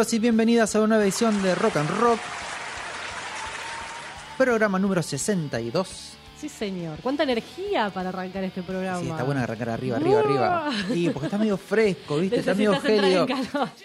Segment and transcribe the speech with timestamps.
[0.00, 2.18] Bienvenidos y bienvenidas a una nueva edición de Rock and Rock.
[4.38, 6.12] Programa número 62.
[6.40, 7.00] Sí, señor.
[7.02, 9.00] ¿Cuánta energía para arrancar este programa?
[9.00, 10.70] Sí, está bueno arrancar arriba, arriba, arriba.
[10.90, 12.38] Sí, porque está medio fresco, ¿viste?
[12.38, 13.28] Está medio gélido.
[13.28, 13.36] en.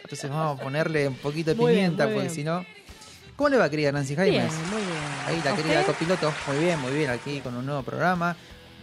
[0.04, 2.66] Entonces vamos a ponerle un poquito de Muy pimienta, porque si no.
[3.36, 4.54] ¿Cómo le va, querida Nancy Jaimes?
[4.54, 5.04] Bien, muy bien.
[5.28, 5.92] Ahí la ¿A querida usted?
[5.92, 6.34] copiloto.
[6.48, 8.38] Muy bien, muy bien, aquí con un nuevo programa.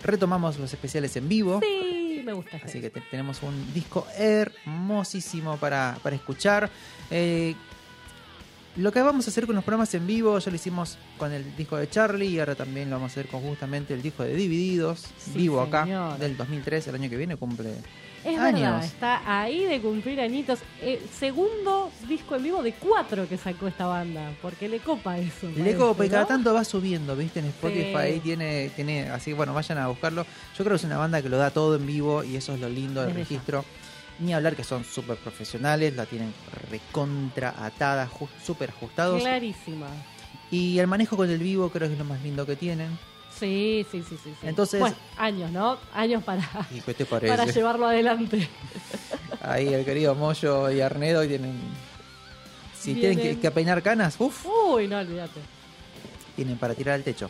[0.04, 1.60] Retomamos los especiales en vivo.
[1.62, 2.58] Sí, me gusta.
[2.64, 6.70] Así que te- tenemos un disco hermosísimo para, para escuchar.
[7.10, 7.54] Eh,
[8.76, 11.54] lo que vamos a hacer con los programas en vivo, ya lo hicimos con el
[11.56, 14.34] disco de Charlie y ahora también lo vamos a hacer con justamente el disco de
[14.34, 17.74] Divididos, Sí, vivo acá, del 2003, el año que viene cumple
[18.24, 18.60] Es años.
[18.60, 20.60] verdad, está ahí de cumplir añitos.
[20.80, 25.48] Eh, segundo disco en vivo de cuatro que sacó esta banda, porque le copa eso.
[25.48, 27.40] Le parece, copa y cada tanto va subiendo, ¿viste?
[27.40, 28.20] En Spotify Sí.
[28.20, 30.24] tiene, tiene, así que bueno, vayan a buscarlo.
[30.56, 32.60] Yo creo que es una banda que lo da todo en vivo y eso es
[32.60, 33.64] lo lindo del registro.
[34.20, 36.32] Ni hablar que son súper profesionales, la tienen
[36.70, 38.08] recontra atada,
[38.44, 39.20] súper ajustados.
[39.22, 39.88] Clarísima.
[40.50, 42.96] Y el manejo con el vivo creo que es lo más lindo que tienen.
[43.42, 44.30] Sí, sí, sí, sí.
[44.40, 44.46] sí.
[44.46, 45.76] Entonces- Bueno, años, ¿no?
[45.92, 47.36] Años para, ¿Y qué te parece?
[47.36, 48.48] para llevarlo adelante.
[49.40, 51.60] Ahí el querido Moyo y Arnedo tienen...
[52.78, 55.40] Si tienen que, que peinar canas, uff, Uy, no, olvídate.
[56.36, 57.28] tienen para tirar al techo.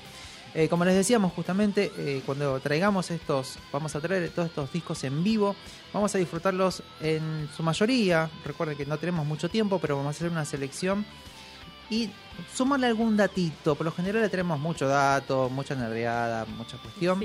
[0.54, 5.02] Eh, como les decíamos justamente, eh, cuando traigamos estos, vamos a traer todos estos discos
[5.04, 5.56] en vivo,
[5.94, 8.28] vamos a disfrutarlos en su mayoría.
[8.44, 11.06] Recuerden que no tenemos mucho tiempo, pero vamos a hacer una selección
[11.88, 12.10] y
[12.54, 13.74] sumarle algún datito.
[13.74, 17.18] Por lo general le tenemos mucho dato, mucha nerdeada, mucha cuestión.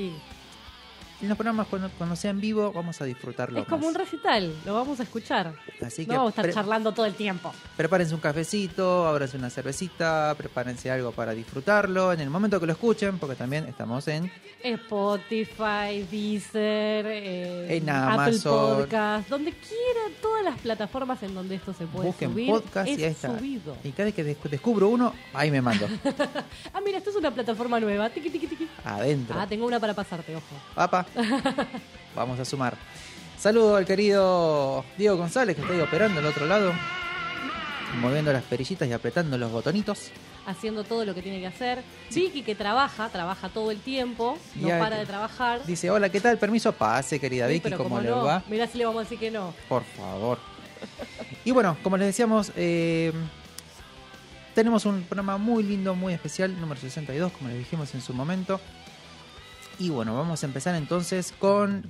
[1.19, 3.61] En los programas cuando, cuando sea en vivo vamos a disfrutarlo.
[3.61, 5.51] Es como un recital, lo vamos a escuchar.
[5.83, 7.51] Así no que vamos a estar charlando todo el tiempo.
[7.75, 12.73] prepárense un cafecito, ábranse una cervecita, prepárense algo para disfrutarlo en el momento que lo
[12.73, 14.31] escuchen, porque también estamos en
[14.63, 18.77] Spotify, Deezer, eh, En Apple Amazon.
[18.77, 22.49] Podcast, donde quiera, todas las plataformas en donde esto se puede Busquen subir.
[22.51, 23.37] podcast es y ahí está.
[23.37, 23.75] subido.
[23.83, 25.87] Y cada vez que des- descubro uno, ahí me mando.
[26.73, 28.09] Ah, mira, esto es una plataforma nueva.
[28.09, 28.67] Tiqui, tiqui, tiqui.
[28.85, 29.39] Adentro.
[29.39, 30.43] Ah, tengo una para pasarte, ojo.
[30.75, 31.06] Papá.
[32.15, 32.77] Vamos a sumar.
[33.37, 36.73] Saludo al querido Diego González que está ahí operando al otro lado.
[38.01, 40.11] Moviendo las perillitas y apretando los botonitos.
[40.45, 41.83] Haciendo todo lo que tiene que hacer.
[42.13, 45.65] Vicky que trabaja, trabaja todo el tiempo, no Ya para de trabajar.
[45.65, 46.37] Dice, hola, ¿qué tal?
[46.37, 48.43] Permiso, pase, querida Sí, Vicky, pero ¿cómo como le no, va?
[48.47, 49.53] Mirá si le vamos a decir que no.
[49.69, 50.37] Por favor.
[51.45, 53.11] Y bueno, como les decíamos, eh,
[54.53, 58.59] tenemos un programa muy lindo, muy especial, número 62, como les dijimos en su momento.
[59.79, 61.89] Y bueno, vamos a empezar entonces con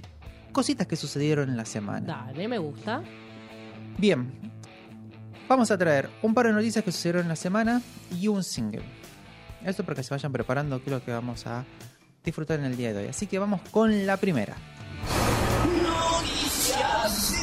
[0.51, 2.25] cositas que sucedieron en la semana.
[2.25, 3.01] Dale, me gusta.
[3.97, 4.31] Bien,
[5.47, 7.81] vamos a traer un par de noticias que sucedieron en la semana
[8.11, 8.83] y un single.
[9.63, 11.65] Esto para que se vayan preparando, que es lo que vamos a
[12.23, 13.07] disfrutar en el día de hoy.
[13.07, 14.55] Así que vamos con la primera.
[16.67, 17.36] Estamos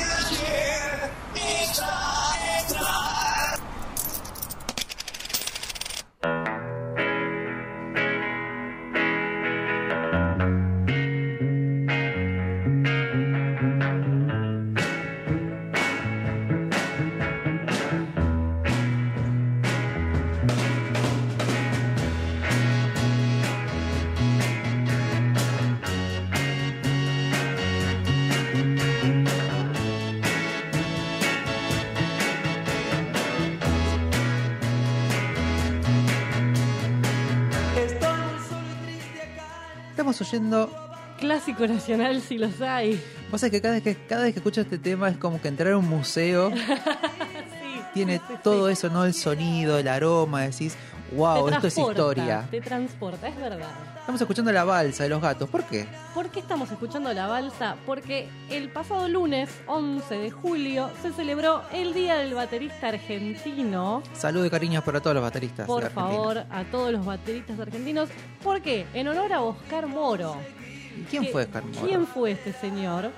[41.45, 42.99] Clásico nacional si los hay.
[43.31, 45.49] Vos sabés que cada vez que, cada vez que escucho este tema es como que
[45.49, 46.51] entrar a un museo.
[47.65, 48.73] Sí, tiene sí, todo sí.
[48.73, 49.05] eso, ¿no?
[49.05, 50.77] El sonido, el aroma, decís,
[51.13, 52.47] wow, esto es historia.
[52.51, 53.71] Te transporta, es verdad.
[54.01, 55.49] Estamos escuchando la balsa de los gatos.
[55.49, 55.87] ¿Por qué?
[56.15, 57.77] ¿Por qué estamos escuchando la balsa?
[57.85, 64.03] Porque el pasado lunes, 11 de julio, se celebró el Día del Baterista Argentino.
[64.13, 65.67] Salud y cariños para todos los bateristas.
[65.67, 68.09] Por de favor, a todos los bateristas argentinos.
[68.43, 68.87] ¿Por qué?
[68.95, 70.37] En honor a Oscar Moro.
[70.97, 71.87] ¿Y ¿Quién ¿Qué- fue Oscar Moro?
[71.87, 73.11] ¿Quién fue este señor?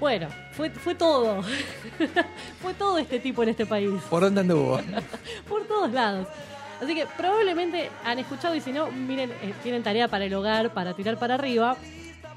[0.00, 1.42] Bueno, fue, fue todo.
[2.60, 3.90] fue todo este tipo en este país.
[4.10, 4.80] ¿Por dónde anduvo?
[5.48, 6.26] Por todos lados.
[6.82, 10.74] Así que probablemente han escuchado y si no, miren, eh, tienen tarea para el hogar,
[10.74, 11.76] para tirar para arriba.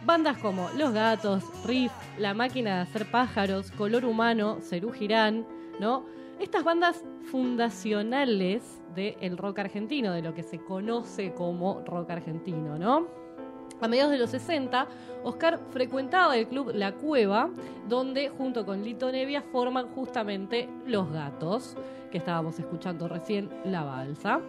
[0.05, 5.45] Bandas como Los Gatos, Riff, La Máquina de Hacer Pájaros, Color Humano, Cerú Girán,
[5.79, 6.05] ¿no?
[6.39, 8.61] Estas bandas fundacionales
[8.95, 13.07] del rock argentino, de lo que se conoce como rock argentino, ¿no?
[13.81, 14.87] A mediados de los 60,
[15.23, 17.49] Oscar frecuentaba el club La Cueva,
[17.87, 21.75] donde junto con Lito Nevia forman justamente Los Gatos,
[22.11, 24.39] que estábamos escuchando recién La Balsa.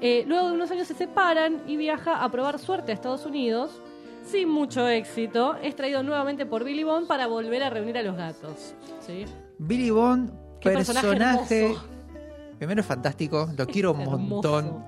[0.00, 3.80] Eh, luego de unos años se separan y viaja a probar suerte a Estados Unidos.
[4.24, 8.16] Sin mucho éxito, es traído nuevamente por Billy Bond para volver a reunir a los
[8.16, 8.74] gatos.
[9.00, 9.24] ¿sí?
[9.58, 10.30] Billy Bond,
[10.60, 11.74] personaje.
[12.58, 14.84] Primero es fantástico, lo quiero un montón.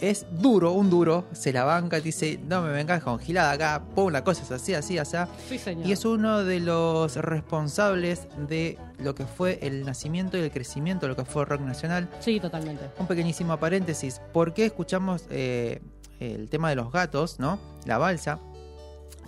[0.00, 3.82] Es duro, un duro, se la banca, te dice, no me vengas con gilada acá,
[3.94, 5.16] pum, la cosa es así, así, así.
[5.48, 5.86] Sí, señor.
[5.86, 11.04] Y es uno de los responsables de lo que fue el nacimiento y el crecimiento
[11.04, 12.08] de lo que fue rock nacional.
[12.20, 12.86] Sí, totalmente.
[12.98, 14.22] Un pequeñísimo paréntesis.
[14.32, 15.82] ¿Por qué escuchamos eh,
[16.18, 17.58] el tema de los gatos, no?
[17.84, 18.38] La balsa.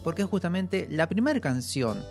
[0.02, 2.02] Porque es justamente la primera canción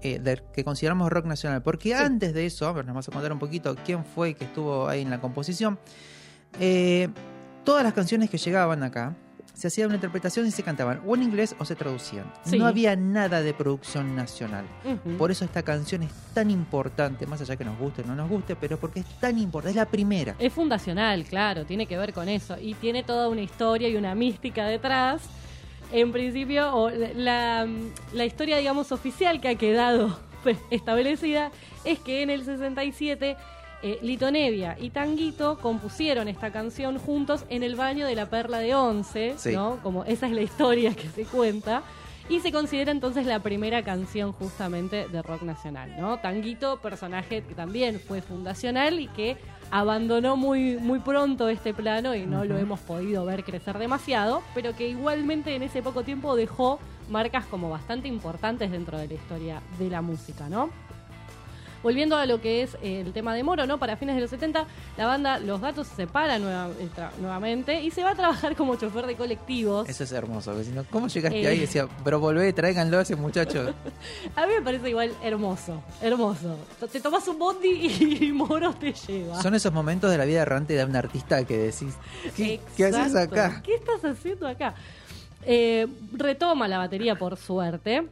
[0.00, 1.62] eh, de- que consideramos rock nacional.
[1.62, 4.44] Porque antes de eso, a ver, nos vamos a contar un poquito quién fue que
[4.46, 5.78] estuvo ahí en la composición.
[6.58, 7.08] Eh,
[7.64, 9.16] todas las canciones que llegaban acá
[9.54, 12.24] se hacía una interpretación y se cantaban o en inglés o se traducían.
[12.44, 12.58] Sí.
[12.58, 14.64] No había nada de producción nacional.
[15.18, 18.28] Por eso esta canción es tan importante, más allá que nos guste o no nos
[18.28, 20.34] guste, pero porque es tan importante, es la primera.
[20.38, 22.56] Es fundacional, claro, tiene que ver con eso.
[22.58, 25.22] Y tiene toda una historia y una mística detrás.
[25.92, 27.68] En principio, o la,
[28.14, 30.18] la historia, digamos, oficial que ha quedado
[30.70, 31.50] establecida
[31.84, 33.36] es que en el 67
[33.82, 38.58] eh, Lito Nevia y Tanguito compusieron esta canción juntos en el baño de la Perla
[38.58, 39.52] de Once, Sí.
[39.52, 39.78] ¿no?
[39.82, 41.82] Como esa es la historia que se cuenta.
[42.28, 46.18] Y se considera entonces la primera canción justamente de rock nacional, ¿no?
[46.20, 49.36] Tanguito, personaje que también fue fundacional y que
[49.72, 54.74] abandonó muy, muy pronto este plano y no lo hemos podido ver crecer demasiado, pero
[54.76, 56.78] que igualmente en ese poco tiempo dejó
[57.10, 60.70] marcas como bastante importantes dentro de la historia de la música, ¿no?
[61.82, 63.78] Volviendo a lo que es eh, el tema de Moro, ¿no?
[63.78, 66.70] Para fines de los 70, la banda Los Gatos se separa nueva-
[67.20, 69.88] nuevamente y se va a trabajar como chofer de colectivos.
[69.88, 70.52] Eso es hermoso.
[70.52, 71.46] porque si no, ¿Cómo llegaste Eh.
[71.46, 71.58] ahí?
[71.58, 73.74] Decía, pero volvé, tráiganlo a ese muchacho.
[74.36, 76.56] A mí me parece igual hermoso, hermoso.
[76.90, 77.68] Te tomas un bondi
[78.20, 79.42] y Moro te lleva.
[79.42, 81.94] Son esos momentos de la vida errante de un artista que decís,
[82.36, 83.60] ¿qué, qué haces acá?
[83.64, 84.74] ¿Qué estás haciendo acá?
[85.44, 88.06] Eh, retoma la batería por suerte,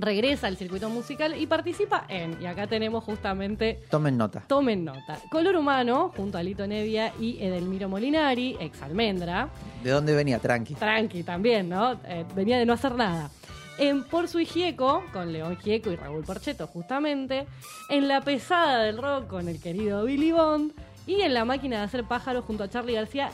[0.00, 4.44] regresa al circuito musical y participa en, y acá tenemos justamente, Tomen nota.
[4.46, 9.48] tomen nota, Color Humano, junto a Lito Nevia y Edelmiro Molinari, ex Almendra,
[9.82, 10.38] ¿De dónde venía?
[10.38, 10.74] Tranqui.
[10.74, 11.92] tranqui también, ¿no?
[12.04, 13.30] Eh, venía de no hacer nada.
[13.78, 17.46] En Por su Gieco, con León Gieco y Raúl Porcheto, justamente.
[17.88, 20.72] En La Pesada del Rock, con el querido Billy Bond.
[21.06, 23.30] Y en La Máquina de Hacer Pájaros, junto a Charlie García.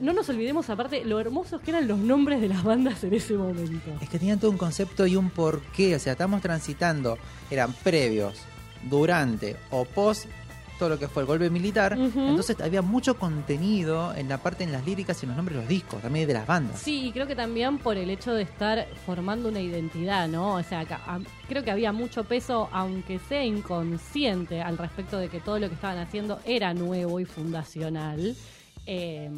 [0.00, 3.34] No nos olvidemos, aparte, lo hermosos que eran los nombres de las bandas en ese
[3.34, 3.90] momento.
[4.00, 5.94] Es que tenían todo un concepto y un porqué.
[5.94, 7.18] O sea, estamos transitando.
[7.50, 8.40] Eran previos,
[8.90, 10.26] durante o post
[10.78, 11.92] todo lo que fue el golpe militar.
[11.96, 15.62] Entonces había mucho contenido en la parte en las líricas y en los nombres de
[15.62, 16.80] los discos, también de las bandas.
[16.80, 20.56] Sí, y creo que también por el hecho de estar formando una identidad, ¿no?
[20.56, 20.84] O sea,
[21.46, 25.76] creo que había mucho peso, aunque sea inconsciente, al respecto de que todo lo que
[25.76, 28.34] estaban haciendo era nuevo y fundacional.
[28.86, 29.30] Eh,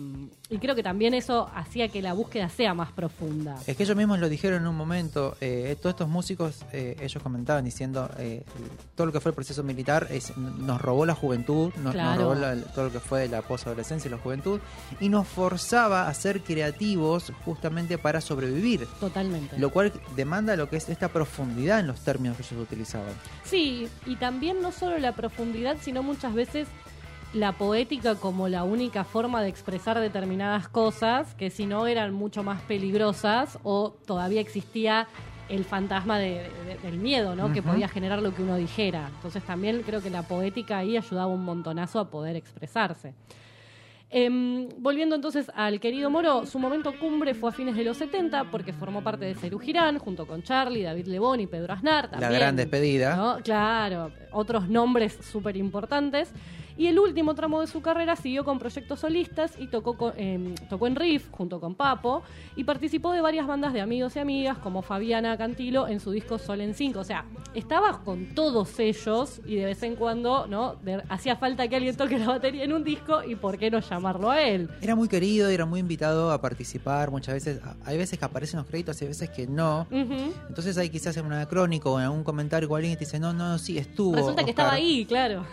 [0.49, 3.57] y creo que también eso hacía que la búsqueda sea más profunda.
[3.67, 7.23] Es que ellos mismos lo dijeron en un momento, eh, todos estos músicos, eh, ellos
[7.23, 8.43] comentaban diciendo, eh,
[8.95, 12.57] todo lo que fue el proceso militar es, nos robó la juventud, nos, robó la-
[12.57, 14.61] todo lo que fue la posadolescencia y la juventud,
[15.01, 19.59] y nos forzaba a ser creativos justamente para sobrevivir, Totalmente.
[19.59, 23.13] lo cual demanda lo que es esta profundidad en los términos que ellos utilizaban.
[23.45, 26.67] Sí, y también no solo la profundidad, sino muchas veces
[27.35, 32.43] la poética como la única forma de expresar determinadas cosas que si no eran mucho
[32.45, 35.09] más peligrosas o todavía existía
[35.49, 37.53] el fantasma de- de- del miedo, ¿no?
[37.53, 39.11] Que podía generar lo que uno dijera.
[39.17, 43.15] Entonces también creo que la poética ahí ayudaba un montonazo a poder expresarse.
[44.11, 48.45] Em, volviendo entonces al querido Moro, su momento cumbre fue a fines de los 70
[48.45, 52.05] porque formó parte de Cerú Girán junto con Charlie, David Lebón y Pedro Aznar.
[52.05, 53.17] La también, gran despedida.
[53.17, 53.39] ¿no?
[53.43, 56.33] Claro, otros nombres súper importantes.
[56.77, 60.55] Y el último tramo de su carrera siguió con proyectos solistas y tocó, con- em,
[60.69, 62.23] tocó en Riff junto con Papo
[62.57, 66.39] y participó de varias bandas de amigos y amigas como Fabiana Cantilo en su disco
[66.39, 66.99] Sol en 5.
[66.99, 71.69] O sea, estaba con todos ellos y de vez en cuando no De- hacía falta
[71.69, 74.69] que alguien toque la batería en un disco y por qué no llamarlo a él.
[74.81, 77.11] Era muy querido, era muy invitado a participar.
[77.13, 79.87] Muchas veces, hay veces que aparecen los créditos y hay veces que no.
[80.49, 83.33] Entonces hay quizás en una crónica o en algún comentario que alguien te dice, no,
[83.33, 84.17] no, sí, estuvo.
[84.17, 84.65] Resulta que Oscar".
[84.67, 85.45] estaba ahí, claro.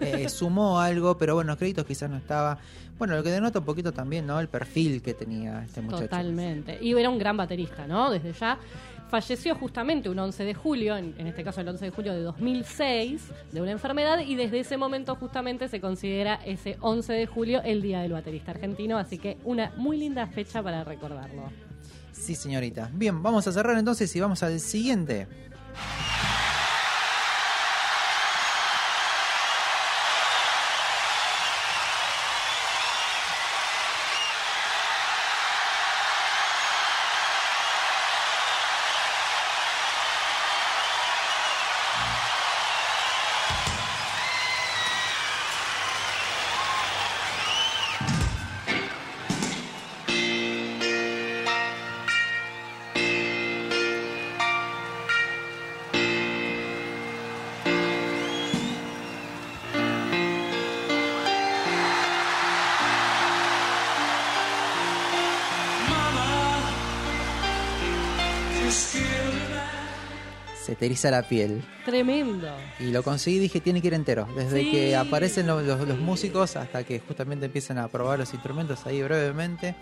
[0.00, 2.58] Eh, sumó algo, pero bueno, los créditos quizás no estaba.
[2.98, 4.38] Bueno, lo que denota un poquito también, ¿no?
[4.40, 6.04] El perfil que tenía este muchacho.
[6.04, 6.78] Totalmente.
[6.80, 8.10] Y era un gran baterista, ¿no?
[8.10, 8.58] Desde ya.
[9.10, 12.22] Falleció justamente un 11 de julio, en, en este caso el 11 de julio de
[12.22, 17.62] 2006, de una enfermedad, y desde ese momento justamente se considera ese 11 de julio
[17.62, 21.42] el Día del Baterista Argentino, así que una muy linda fecha para recordarlo.
[22.12, 22.90] Sí, señorita.
[22.92, 25.28] Bien, vamos a cerrar entonces y vamos al siguiente.
[70.94, 71.64] Eriza la piel.
[71.84, 72.48] Tremendo.
[72.78, 74.28] Y lo conseguí, dije, tiene que ir entero.
[74.36, 74.70] Desde Sí.
[74.70, 79.02] que aparecen los, los- los músicos hasta que justamente empiezan a probar los instrumentos ahí
[79.02, 79.74] brevemente.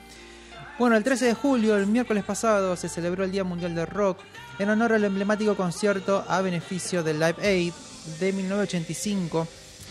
[0.79, 4.19] Bueno, el 13 de julio, el miércoles pasado, se celebró el Día Mundial del Rock
[4.59, 7.73] en honor al emblemático concierto a beneficio del Live Aid
[8.19, 9.47] de 1985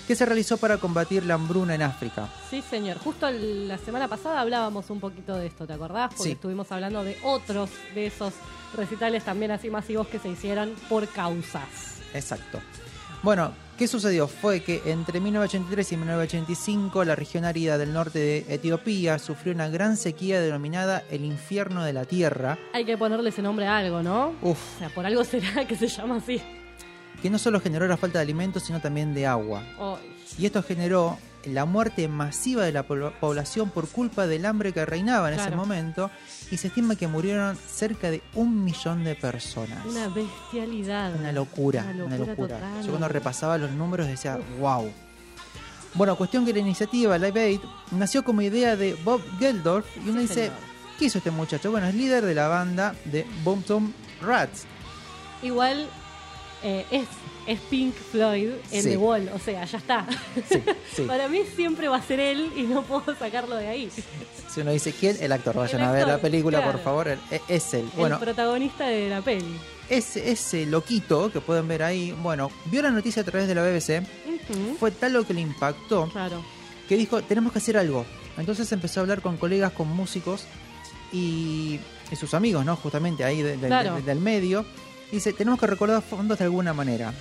[0.08, 2.28] que se realizó para combatir la hambruna en África.
[2.50, 2.98] Sí, señor.
[2.98, 6.10] Justo el- la semana pasada hablábamos un poquito de esto, ¿te acordás?
[6.10, 6.32] Porque Sí.
[6.32, 8.34] estuvimos hablando de otros de esos
[8.76, 12.00] recitales también así masivos que se hicieron por causas.
[12.14, 12.60] Exacto.
[13.24, 14.28] Bueno, ¿qué sucedió?
[14.28, 19.70] Fue que entre 1983 y 1985 la región árida del norte de Etiopía sufrió una
[19.70, 22.58] gran sequía denominada el infierno de la tierra.
[22.74, 24.34] Hay que ponerle ese nombre a algo, ¿no?
[24.42, 26.42] Uf, O sea, por algo será que se llama así.
[27.22, 29.62] que no solo generó la falta de alimentos, sino también de agua.
[29.78, 30.00] Oh,
[30.40, 34.84] Y esto generó la muerte masiva de la pobl- población por culpa del hambre que
[34.86, 36.10] reinaba en ese momento
[36.52, 39.86] y se estima que murieron cerca de un millón de personas.
[39.86, 41.16] una bestialidad.
[41.16, 42.84] Una locura, Una una locura total.
[42.84, 44.92] Yo cuando repasaba los números decía, wow.
[45.94, 47.60] Bueno, cuestión que la iniciativa Live Aid
[47.92, 50.54] nació como idea de Bob Geldorf y uno Sí, dice, señor.
[51.00, 51.72] ¿qué hizo este muchacho?
[51.72, 54.66] Bueno, es líder de la banda de Boomtown Rats.
[55.42, 55.88] Igual
[56.64, 57.08] eh, es,
[57.48, 58.90] es Pink Floyd en Sí.
[58.90, 60.08] The Wall, o sea, ya está.
[60.50, 60.62] Sí,
[60.96, 61.02] sí.
[61.08, 63.90] Para mí siempre va a ser él y no puedo sacarlo de ahí.
[64.50, 65.18] Si uno dice, ¿quién?
[65.22, 65.56] El actor.
[65.56, 66.74] Vayan El a ver la película, claro.
[66.74, 67.08] por favor.
[67.10, 67.90] e- Es él.
[67.96, 69.46] Bueno, el protagonista de la peli.
[69.90, 73.64] ese, ese loquito que pueden ver ahí, bueno, vio la noticia a través de la
[73.64, 74.04] BBC.
[74.80, 76.44] Fue tal lo que le impactó Claro.
[76.90, 78.06] que dijo, tenemos que hacer algo.
[78.38, 80.46] Entonces empezó a hablar con colegas, con músicos
[81.14, 81.80] y,
[82.12, 82.76] y sus amigos, ¿no?
[82.76, 83.96] Justamente ahí de- de- Claro.
[83.96, 84.66] de- del medio.
[85.12, 87.14] Y dice, tenemos que recordar fondos de alguna manera.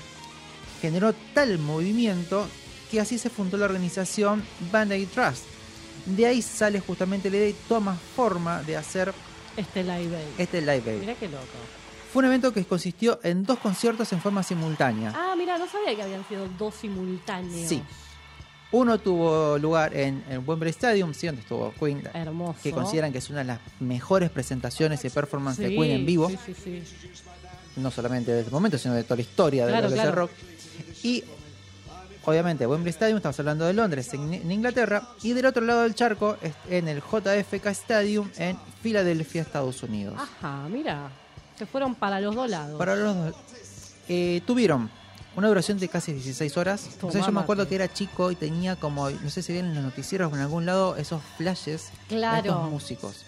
[0.80, 2.46] Generó tal movimiento
[2.90, 5.44] que así se fundó la organización Band Aid Trust.
[6.06, 9.12] De ahí sale justamente la idea y toma forma de hacer
[9.56, 10.38] Este Live Aid.
[10.38, 11.00] este Live Aid.
[11.00, 11.44] Mirá qué loco.
[12.12, 15.12] Fue un evento que consistió en dos conciertos en forma simultánea.
[15.14, 17.68] Ah, mira, no sabía que habían sido dos simultáneos.
[17.68, 17.82] Sí.
[18.72, 22.58] Uno tuvo lugar en el Wembley Stadium, sí, donde estuvo Queen, Hermoso.
[22.62, 26.28] que consideran que es una de las mejores presentaciones y performance de Queen en vivo,
[26.30, 26.82] Sí, sí, sí.
[27.76, 30.04] no solamente de este momento, sino de toda la historia de Claro, lo que es
[30.06, 30.22] el claro.
[30.26, 30.30] rock.
[31.02, 31.24] Y
[32.24, 35.94] obviamente Wembley Stadium, estamos hablando de Londres, en, en Inglaterra, y del otro lado del
[35.94, 36.36] charco,
[36.68, 40.14] en el JFK Stadium en Filadelfia, Estados Unidos.
[40.18, 41.10] Ajá, mira.
[41.58, 42.78] Se fueron para los dos lados.
[42.78, 43.34] Para los dos,
[44.08, 44.90] eh, tuvieron
[45.36, 46.88] una duración de casi 16 horas.
[47.02, 49.66] O sea, yo me acuerdo que era chico y tenía como, no sé si ven
[49.66, 52.48] en los noticieros o en algún lado, esos flashes de Claro.
[52.48, 53.24] estos músicos.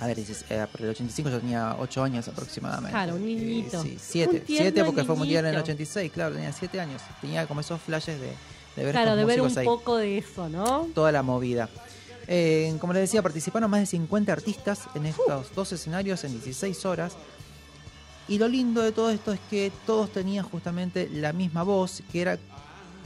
[0.00, 2.90] A ver, dices, eh, por el 85 yo tenía 8 años aproximadamente.
[2.92, 3.80] Claro, un niñito.
[3.82, 4.40] Eh, sí, Un 7.
[4.40, 5.72] tierno 7 porque fue mundial en el niñito.
[5.72, 7.02] 86, claro, tenía 7 años.
[7.20, 8.28] Tenía como esos flashes de,
[8.76, 9.64] de ver claro, estos de ver un ahí.
[9.64, 10.86] poco de eso, ¿no?
[10.94, 11.68] Toda la movida.
[12.28, 16.84] Eh, como les decía, participaron más de 50 artistas en estos dos escenarios en 16
[16.84, 17.14] horas.
[18.28, 22.20] Y lo lindo de todo esto es que todos tenían justamente la misma voz, que
[22.20, 22.38] era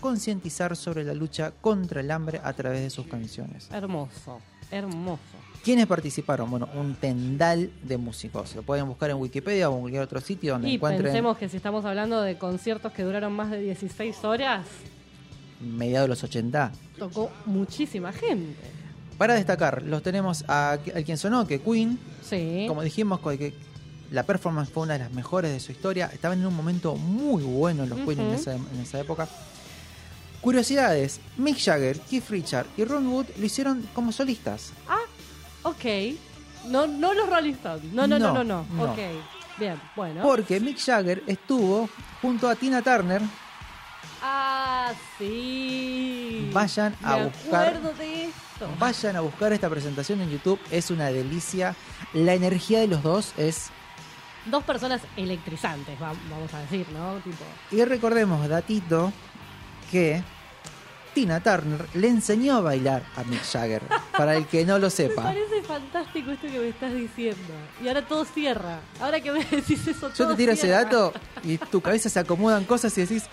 [0.00, 3.68] concientizar sobre la lucha contra el hambre a través de sus canciones.
[3.70, 5.20] Hermoso, hermoso.
[5.62, 6.50] ¿Quiénes participaron?
[6.50, 8.54] Bueno, un tendal de músicos.
[8.56, 11.48] Lo pueden buscar en Wikipedia o en cualquier otro sitio donde Y encuentren pensemos que
[11.48, 14.66] si estamos hablando de conciertos que duraron más de 16 horas,
[15.60, 16.72] mediados de los 80.
[16.98, 18.56] tocó muchísima gente.
[19.18, 22.64] Para destacar, los tenemos a, a quien sonó, que Queen, Sí.
[22.66, 23.54] como dijimos, que
[24.10, 26.10] la performance fue una de las mejores de su historia.
[26.12, 29.28] Estaban en un momento muy bueno los Queen en, esa, en esa época.
[30.40, 34.72] Curiosidades, Mick Jagger, Keith Richard y Ron Wood lo hicieron como solistas.
[35.62, 35.84] Ok.
[36.66, 37.92] No, no los Rolling Stones.
[37.92, 38.82] No, no, no, no, No.
[38.84, 38.98] Ok.
[39.58, 40.22] Bien, bueno.
[40.22, 41.88] Porque Mick Jagger estuvo
[42.20, 43.20] junto a Tina Turner.
[44.22, 46.50] Ah, sí.
[46.52, 48.68] Vayan a Me buscar- acuerdo de esto.
[48.78, 51.74] Vayan a buscar esta presentación en YouTube, es una delicia.
[52.14, 53.70] La energía de los dos es
[54.46, 57.14] Dos personas electrizantes, va- vamos a decir, ¿no?
[57.22, 57.44] Tipo.
[57.70, 59.12] Y recordemos, datito,
[59.90, 60.20] que
[61.14, 63.82] Tina Turner le enseñó a bailar a Mick Jagger,
[64.16, 65.22] para el que no lo Me sepa.
[65.24, 67.52] parece fantástico esto que me estás diciendo.
[67.82, 68.80] Y ahora todo cierra.
[69.00, 71.12] Ahora que me decís eso, Yo todo te tiro ese dato
[71.44, 73.24] y tu cabeza se acomodan cosas y decís,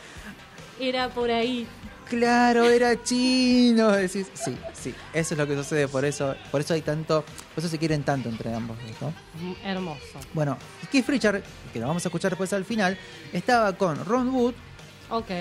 [0.80, 1.68] Era por ahí.
[2.10, 3.92] claro, era chino.
[3.92, 7.24] Decís, sí, sí, eso es lo que sucede, por eso, por eso hay tanto,
[7.56, 9.10] por eso se quieren tanto entre ambos, ¿no?
[9.42, 10.20] Mm, Hermoso.
[10.34, 10.58] Bueno,
[10.92, 12.98] Keith Richard, que lo vamos a escuchar después al final,
[13.32, 14.54] estaba con Ron Wood,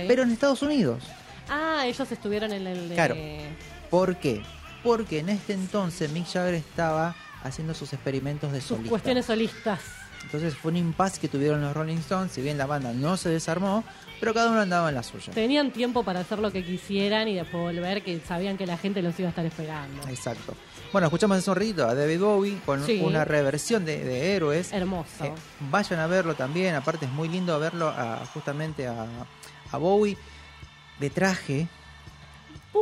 [0.07, 1.03] pero en Estados Unidos.
[1.49, 2.95] Ah, ellos estuvieron en el de...
[2.95, 3.15] Claro.
[3.91, 4.43] ¿Por qué?
[4.83, 8.91] Porque en este entonces Mick Jagger estaba haciendo sus experimentos de Sus solista.
[8.91, 9.81] cuestiones solistas.
[10.25, 13.29] Entonces fue un impasse que tuvieron los Rolling Stones, si bien la banda no se
[13.29, 13.85] desarmó,
[14.21, 15.33] pero cada uno andaba en la suya.
[15.33, 19.01] Tenían tiempo para hacer lo que quisieran y después volver, que sabían que la gente
[19.01, 20.07] los iba a estar esperando.
[20.09, 20.55] Exacto.
[20.93, 23.01] Bueno, escuchamos hace un ratito a David Bowie con Sí.
[23.03, 24.73] una reversión de, de Héroes.
[24.73, 25.25] Hermoso.
[25.25, 25.33] Eh,
[25.71, 29.07] vayan a verlo también, aparte es muy lindo verlo a- justamente a,
[29.71, 30.17] a Bowie
[30.99, 31.69] de traje.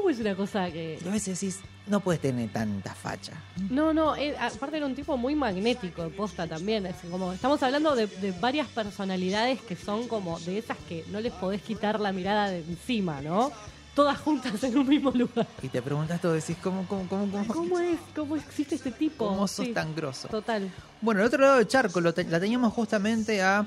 [0.08, 1.00] Es una cosa que...
[1.04, 3.32] Y a veces decís, no puedes tener tanta facha.
[3.70, 6.86] No, no, eh, aparte era un tipo muy magnético de posta también.
[6.86, 11.20] Es como, estamos hablando de, de varias personalidades que son como de esas que no
[11.20, 13.50] les podés quitar la mirada de encima, ¿no?
[13.96, 15.48] Todas juntas en un mismo lugar.
[15.60, 17.98] Y te preguntas todo, decís, ¿cómo, cómo, cómo, cómo, ¿Cómo es?
[18.14, 19.26] ¿Cómo existe este tipo?
[19.26, 20.28] cómo sos Sí, tan grosso?
[20.28, 20.70] Total.
[21.00, 23.66] Bueno, el otro lado del charco lo te- la teníamos justamente a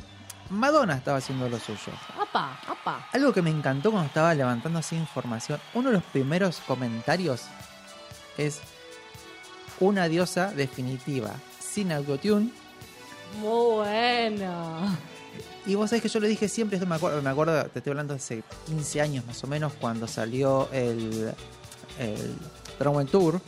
[0.49, 1.91] Madonna estaba haciendo lo suyo.
[2.19, 3.07] Apa, apa.
[3.13, 7.43] Algo que me encantó cuando estaba levantando así información, uno de los primeros comentarios
[8.37, 8.61] es
[9.79, 12.51] una diosa definitiva, sin autotune.
[13.39, 14.97] Muy bueno.
[15.65, 17.91] Y vos sabés que yo le dije siempre, esto me acuerdo, me acuerdo, te estoy
[17.91, 21.31] hablando de hace 15 años más o menos, cuando salió el,
[21.99, 23.39] el Tour.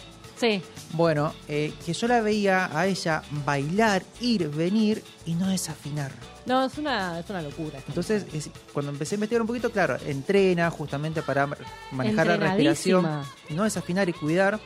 [0.41, 0.61] Sí,
[0.93, 6.11] Bueno, eh, que yo la veía a ella bailar, ir, venir y no desafinar.
[6.47, 7.79] no, es una, es una locura.
[7.87, 11.57] Entonces, es- cuando empecé a investigar un poquito, claro, entrena justamente para ma-
[11.91, 13.03] manejar la respiración,
[13.51, 14.59] no desafinar y cuidar.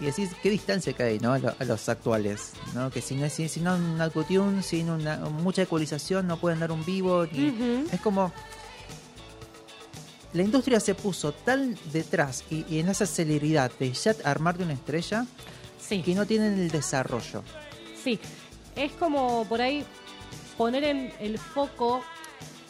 [0.00, 1.34] Y decís, ¿qué distancia que hay ¿no?
[1.34, 2.52] a, lo- a los actuales?
[2.74, 2.90] ¿no?
[2.90, 6.72] Que si no, si, si no un autotune, sin una, mucha ecualización, no pueden dar
[6.72, 7.26] un vivo.
[7.30, 7.84] ni-.
[7.92, 8.32] Es como...
[10.34, 14.72] La industria se puso tan detrás y, y en esa celeridad de ya armarte una
[14.74, 15.26] estrella
[15.78, 16.02] Sí.
[16.02, 17.42] que no tienen el desarrollo.
[18.02, 18.18] Sí,
[18.74, 19.84] es como por ahí
[20.56, 22.02] poner en el foco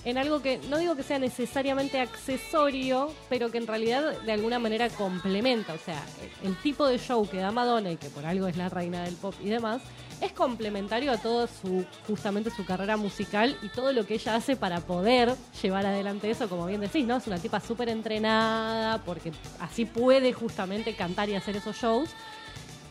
[0.04, 4.58] en algo que no digo que sea necesariamente accesorio, pero que en realidad de alguna
[4.58, 5.72] manera complementa.
[5.74, 6.02] O sea,
[6.42, 9.14] el, tipo de show que da Madonna y que por algo es la reina del
[9.14, 9.82] pop y demás,
[10.20, 14.56] es complementario a todo su, justamente su carrera musical y todo lo que ella hace
[14.56, 17.16] para poder llevar adelante eso, como bien decís, ¿no?
[17.16, 22.10] Es una tipa súper entrenada, porque así puede justamente cantar y hacer esos shows.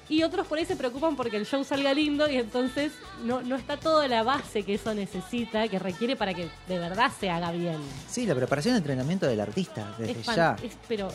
[0.10, 2.92] Y otros por ahí se preocupan porque el show salga lindo y entonces
[3.24, 7.12] no, no está toda la base que eso necesita, que requiere para que de verdad
[7.20, 7.78] se haga bien.
[8.10, 10.58] Sí, la preparación y entrenamiento del artista, desde Es, ya.
[10.62, 11.10] es pero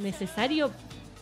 [0.00, 0.70] necesario,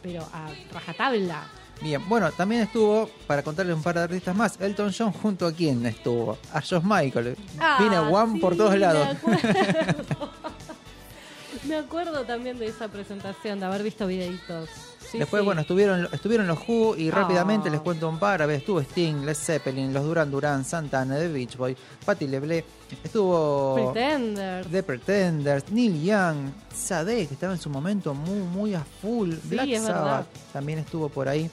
[0.02, 1.44] pero a rajatabla.
[1.80, 5.52] Bien, bueno, también estuvo, para contarle un par de artistas más, Elton John junto a
[5.52, 7.36] quién estuvo, a Josh Michael.
[7.78, 9.16] Viene Ah, One sí, por todos lados.
[11.64, 14.68] Me acuerdo también de esa presentación, de haber visto videitos.
[15.10, 15.44] Sí, Después, sí.
[15.44, 18.42] bueno, estuvieron, estuvieron los Who y rápidamente les cuento un par.
[18.42, 22.64] A ver, estuvo Sting, Led Zeppelin, los Duran Duran, Santana, The Beach Boy, Patti LeBlé,
[23.04, 24.68] estuvo Pretenders.
[24.68, 29.68] The Pretenders, Neil Young, Sade, que estaba en su momento muy, muy a full, Black
[29.68, 30.00] es verdad.
[30.02, 31.50] Sabbath también estuvo por ahí.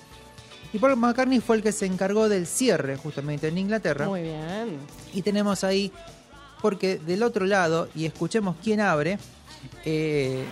[0.74, 4.08] Y Paul McCartney fue el que se encargó del cierre justamente en Inglaterra.
[4.08, 4.80] Muy bien.
[5.14, 5.92] Y tenemos ahí,
[6.64, 9.20] porque del otro lado, y escuchemos quién abre.
[9.86, 10.44] eh,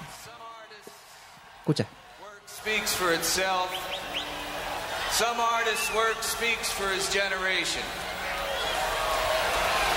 [1.62, 1.88] escucha.
[2.62, 3.74] Work speaks for itself.
[5.12, 7.82] Some artist's work speaks for his generation.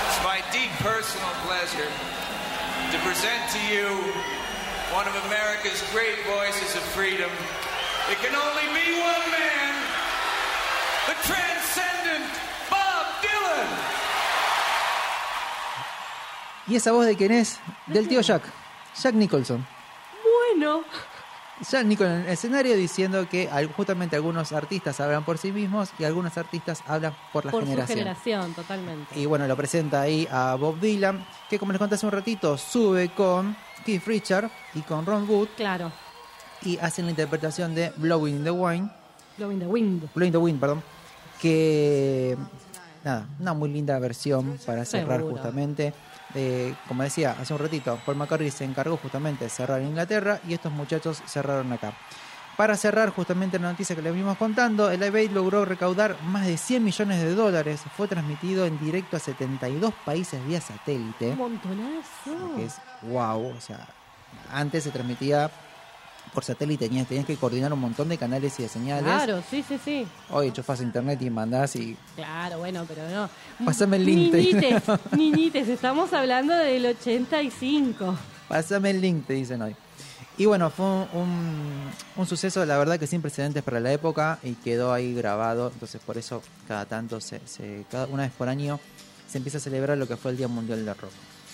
[0.07, 1.89] It's my deep personal pleasure
[2.91, 3.85] to present to you
[4.97, 7.29] one of America's great voices of freedom.
[8.09, 9.73] It can only be one man,
[11.05, 12.33] the transcendent
[12.69, 13.69] Bob Dylan.
[16.67, 17.59] ¿Y esa voz de quién es?
[17.85, 18.41] Del tío Jack.
[18.99, 19.67] Jack Nicholson.
[20.23, 20.83] Bueno,
[21.85, 26.37] Nicholson en el escenario diciendo que justamente algunos artistas hablan por sí mismos y algunos
[26.37, 27.97] artistas hablan por la por su generación.
[27.99, 29.19] generación, totalmente.
[29.19, 32.57] Y bueno, lo presenta ahí a Bob Dylan, que como les conté hace un ratito,
[32.57, 35.91] sube con Keith Richard y con Ron Wood Claro,
[36.61, 38.91] y hacen la interpretación de Blowing the Wind,
[39.37, 40.09] Blowing the Wind.
[40.13, 40.83] Blowing the Wind, perdón,
[41.41, 42.37] que
[43.03, 45.35] nada, una muy linda versión para cerrar Seguro.
[45.35, 45.93] justamente.
[46.35, 50.39] Eh, como decía hace un ratito, Paul McCartney se encargó justamente de cerrar en Inglaterra
[50.47, 51.93] y estos muchachos cerraron acá.
[52.57, 56.45] Para cerrar justamente la noticia que les venimos contando, el Live Aid logró recaudar más
[56.45, 57.81] de 100 millones de dólares.
[57.97, 61.31] Fue transmitido en directo a 72 países vía satélite.
[61.31, 62.55] Un montonazo.
[62.55, 63.87] Que es wow, o sea,
[64.53, 65.51] antes se transmitía
[66.35, 69.03] por satélite, tenías, tenías que coordinar un montón de canales y de señales.
[69.05, 70.05] Claro, sí, sí, sí.
[70.29, 73.29] Hoy enchufas internet y mandás y Claro, bueno, pero no.
[73.65, 74.33] Pásame el link.
[74.33, 74.83] Niñites,
[75.17, 78.15] niñites, estamos hablando del 85.
[78.47, 79.75] Pásame el link, te dicen hoy.
[80.37, 84.37] Y bueno, fue un, un- un suceso, la verdad que sin precedentes para la época
[84.43, 85.71] y quedó ahí grabado.
[85.73, 88.79] Entonces, por eso, cada tanto, se, se- cada, una vez por año,
[89.29, 91.11] se empieza a celebrar lo que fue el Día Mundial del Rock.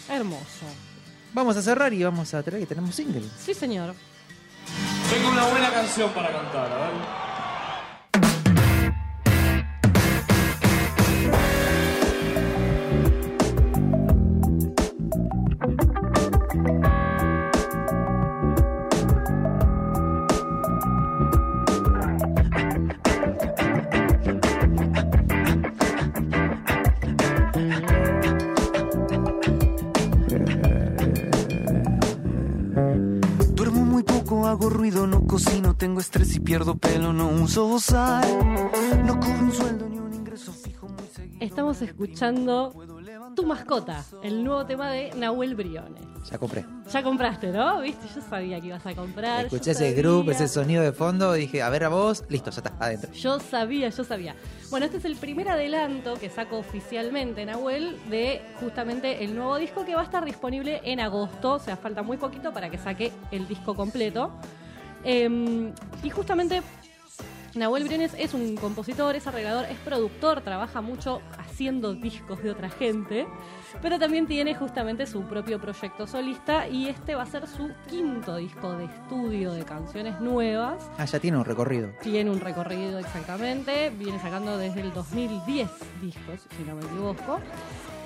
[0.09, 0.65] Hermoso.
[1.33, 3.23] Vamos a cerrar y vamos a traer que tenemos single.
[3.39, 3.93] Sí, señor.
[5.11, 7.30] Tengo una buena canción para cantar, a ver.
[34.51, 38.27] Hago ruido, no cocino, tengo estrés y pierdo pelo, no uso sal.
[39.05, 41.37] No cobro un sueldo ni un ingreso fijo muy seguido.
[41.39, 42.73] Estamos escuchando
[43.35, 46.03] Tu Mascota, el nuevo tema de Nahuel Briones.
[46.29, 46.65] Ya compré.
[46.91, 47.81] Ya compraste, ¿no?
[47.81, 48.07] ¿Viste?
[48.13, 49.45] Yo sabía que ibas a comprar.
[49.45, 52.73] Escuché ese grupo, ese sonido de fondo, dije, a ver a vos, listo, ya está,
[52.79, 53.11] adentro.
[53.13, 54.35] Yo sabía, yo sabía.
[54.69, 59.85] Bueno, este es el primer adelanto que saco oficialmente Nahuel de justamente el nuevo disco
[59.85, 61.53] que va a estar disponible en agosto.
[61.53, 64.31] O sea, falta muy poquito para que saque el disco completo.
[65.03, 65.71] Eh,
[66.03, 66.61] y justamente
[67.55, 72.69] Nahuel Briones es un compositor, es arreglador, es productor, trabaja mucho haciendo discos de otra
[72.69, 73.27] gente,
[73.81, 78.37] pero también tiene justamente su propio proyecto solista y este va a ser su quinto
[78.37, 80.89] disco de estudio de canciones nuevas.
[80.97, 81.89] Ah, ya tiene un recorrido.
[82.01, 85.69] Tiene un recorrido exactamente, viene sacando desde el 2010
[86.01, 87.39] discos, si no me equivoco,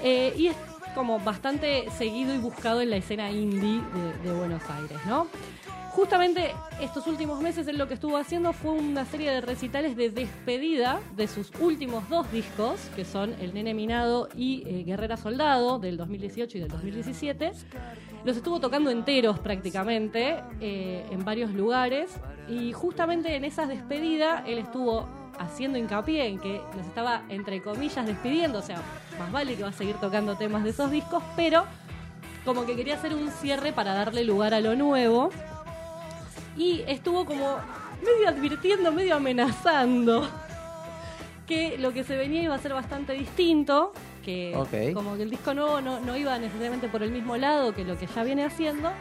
[0.03, 0.55] Eh, y es
[0.93, 3.81] como bastante seguido y buscado en la escena indie
[4.23, 5.27] de, de Buenos Aires, ¿no?
[5.95, 10.09] Justamente estos últimos meses él lo que estuvo haciendo fue una serie de recitales de
[10.09, 15.79] despedida de sus últimos dos discos, que son El Nene Minado y eh, Guerrera Soldado,
[15.79, 17.53] del 2018 y del 2017.
[18.25, 22.11] Los estuvo tocando enteros prácticamente eh, en varios lugares.
[22.49, 25.07] Y justamente en esas despedidas él estuvo
[25.39, 28.81] haciendo hincapié en que los estaba entre comillas despidiendo, o sea,
[29.17, 31.63] más vale que va a seguir tocando temas de esos discos, pero
[32.43, 35.31] como que quería hacer un cierre para darle lugar a lo nuevo
[36.57, 37.57] y estuvo como
[38.03, 40.27] medio advirtiendo, medio amenazando
[41.47, 44.53] que lo que se venía iba a ser bastante distinto, que
[44.93, 47.97] como que el disco nuevo no, no iba necesariamente por el mismo lado que lo
[47.97, 48.91] que ya viene haciendo,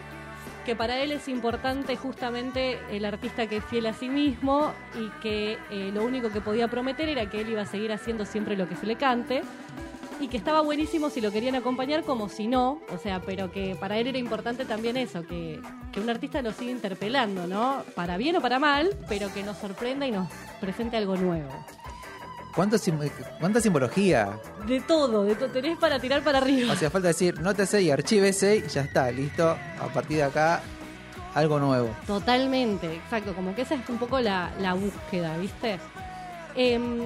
[0.67, 5.09] que para él es importante justamente el artista que es fiel a sí mismo y
[5.23, 8.57] que eh, lo único que podía prometer era que él iba a seguir haciendo siempre
[8.57, 9.43] lo que se le cante
[10.21, 13.77] y que estaba buenísimo si lo querían acompañar como si no, o sea, pero que
[13.77, 15.61] para él era importante también eso, que,
[15.93, 17.83] que un artista lo siga interpelando, ¿no?
[17.95, 20.29] Para bien o para mal, pero que nos sorprenda y nos
[20.61, 21.51] presente algo nuevo.
[22.55, 22.99] ¿Cuánto sim-
[23.41, 24.39] ¿Cuánta simbología?
[24.67, 26.73] De todo, de todo, tenés para tirar para arriba.
[26.73, 29.49] Hacía falta decir, nótese y archívese y ya está, listo.
[29.51, 30.63] A partir de acá,
[31.35, 31.91] algo nuevo.
[32.07, 35.81] Totalmente, exacto, como que esa es un poco la, la búsqueda, ¿viste?
[36.55, 37.01] Em,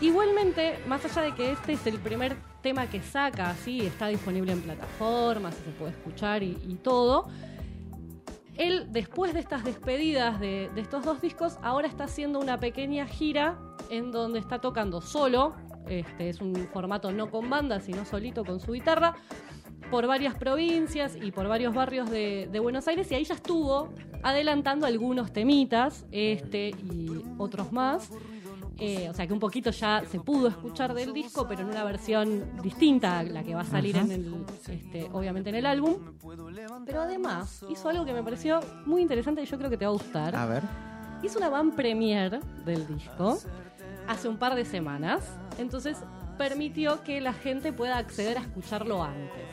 [0.00, 4.52] igualmente, más allá de que este es el primer tema que saca, sí, está disponible
[4.52, 7.28] en plataformas, se puede escuchar y, todo,
[8.56, 13.06] él, después de estas despedidas de, de estos dos discos, ahora está haciendo una pequeña
[13.06, 13.58] gira
[13.90, 15.54] en donde está tocando solo,
[15.88, 19.14] este es un formato no con banda, sino solito con su guitarra,
[19.90, 23.88] por varias provincias y por varios barrios de, de Buenos Aires y ahí ya estuvo
[24.22, 28.10] adelantando algunos temitas, este y otros más.
[28.82, 31.84] Eh, o sea que un poquito ya se pudo escuchar del disco, pero en una
[31.84, 34.34] versión distinta a la que va a salir en el,
[34.68, 35.96] este, obviamente en el álbum.
[36.86, 39.90] Pero además hizo algo que me pareció muy interesante y yo creo que te va
[39.90, 40.34] a gustar.
[40.34, 40.62] A ver.
[41.22, 43.38] Hizo una van premiere del disco
[44.08, 45.28] hace un par de semanas.
[45.58, 45.98] Entonces
[46.40, 49.44] permitió que la gente pueda acceder a escucharlo antes.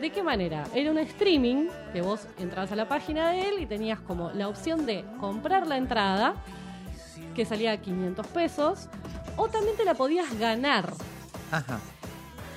[0.00, 0.64] ¿De qué manera?
[0.74, 4.48] Era un streaming que vos entrabas a la página de él y tenías como la
[4.48, 6.34] opción de comprar la entrada,
[7.36, 8.88] que salía a 500 pesos,
[9.36, 10.92] o también te la podías ganar.
[11.52, 11.78] Ajá.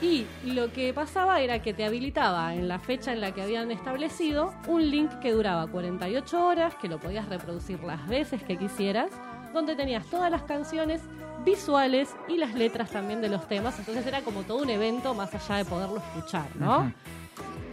[0.02, 3.70] Y lo que pasaba era que te habilitaba en la fecha en la que habían
[3.70, 9.12] establecido un link que duraba 48 horas, que lo podías reproducir las veces que quisieras,
[9.54, 11.04] donde tenías todas las canciones
[11.46, 13.78] visuales y las letras también de los temas.
[13.80, 16.92] Entonces era como todo un evento más allá de poderlo escuchar, ¿no?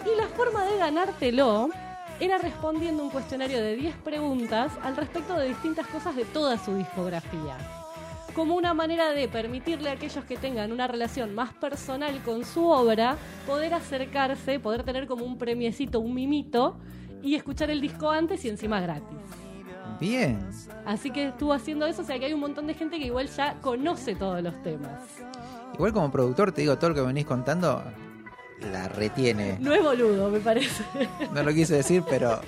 [0.04, 1.70] Y la forma de ganártelo
[2.20, 6.74] era respondiendo un cuestionario de 10 preguntas al respecto de distintas cosas de toda su
[6.74, 7.56] discografía
[8.34, 12.66] como una manera de permitirle a aquellos que tengan una relación más personal con su
[12.66, 16.78] obra, poder acercarse, poder tener como un premiecito, un mimito,
[17.22, 19.18] y escuchar el disco antes y encima gratis.
[20.02, 20.36] Bien.
[20.84, 23.28] Así que estuvo haciendo eso, o sea que hay un montón de gente que igual
[23.28, 25.00] ya conoce todos los temas.
[25.74, 27.84] Igual como productor te digo, todo lo que venís contando
[28.72, 29.58] la retiene.
[29.60, 30.82] No es boludo, me parece.
[31.32, 32.40] No lo quise decir, pero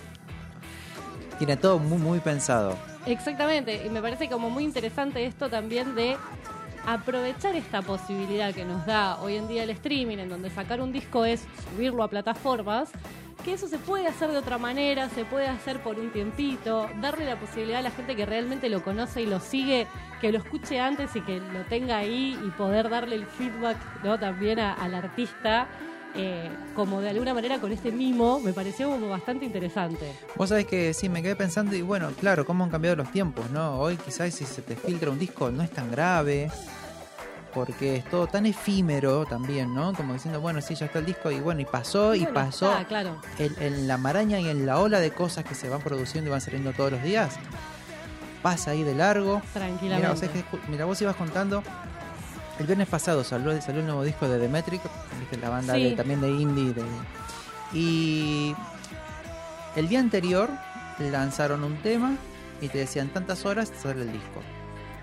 [1.38, 2.76] tiene todo muy, muy pensado.
[3.06, 6.16] Exactamente, y me parece como muy interesante esto también de
[6.86, 10.92] aprovechar esta posibilidad que nos da hoy en día el streaming, en donde sacar un
[10.92, 12.90] disco es subirlo a plataformas,
[13.44, 17.26] que eso se puede hacer de otra manera, se puede hacer por un tiempito, darle
[17.26, 19.86] la posibilidad a la gente que realmente lo conoce y lo sigue,
[20.20, 24.18] que lo escuche antes y que lo tenga ahí y poder darle el feedback ¿no?
[24.18, 25.68] también al artista.
[26.14, 30.12] Eh, como de alguna manera con este mimo, me pareció como bastante interesante.
[30.36, 33.50] Vos sabés que sí, me quedé pensando y bueno, claro, cómo han cambiado los tiempos,
[33.50, 33.78] ¿no?
[33.80, 36.50] Hoy quizás si se te filtra un disco no es tan grave,
[37.52, 39.92] porque es todo tan efímero también, ¿no?
[39.94, 42.70] Como diciendo, bueno, sí, ya está el disco y bueno, y pasó y Bueno, pasó.
[42.72, 43.16] está, claro.
[43.38, 46.32] en, en la maraña y en la ola de cosas que se van produciendo y
[46.32, 47.34] van saliendo todos los días,
[48.42, 49.40] pasa ahí de largo.
[49.52, 50.28] Tranquilamente.
[50.28, 51.62] Que, mira, vos ibas contando.
[52.58, 54.80] El viernes pasado salió, salió el nuevo disco de Demetric,
[55.40, 55.84] la banda Sí.
[55.84, 56.72] de- también de indie.
[56.72, 56.82] de-
[57.72, 58.54] y
[59.74, 60.48] el día anterior
[61.00, 62.16] lanzaron un tema
[62.60, 64.40] y te decían tantas horas sale el disco.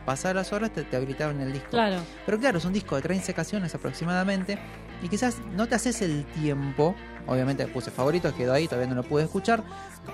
[0.06, 1.72] Pasadas las horas te, te habilitaban el disco.
[1.72, 1.98] Claro.
[2.26, 4.58] Pero claro, es un disco de 30 canciones aproximadamente.
[5.04, 6.96] Y quizás no te haces el tiempo.
[7.28, 9.64] Obviamente puse favoritos, quedó ahí, todavía no lo pude escuchar.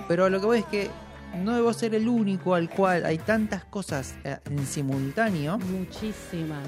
[0.08, 0.90] Pero lo que voy es que
[1.36, 6.66] no debo ser el único al cual hay tantas cosas eh, en simultáneo Muchísimas.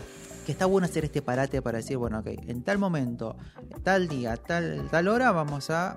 [0.50, 3.36] Que está bueno hacer este parate para decir, bueno, ok, en tal momento,
[3.84, 5.96] tal día, tal, tal hora vamos a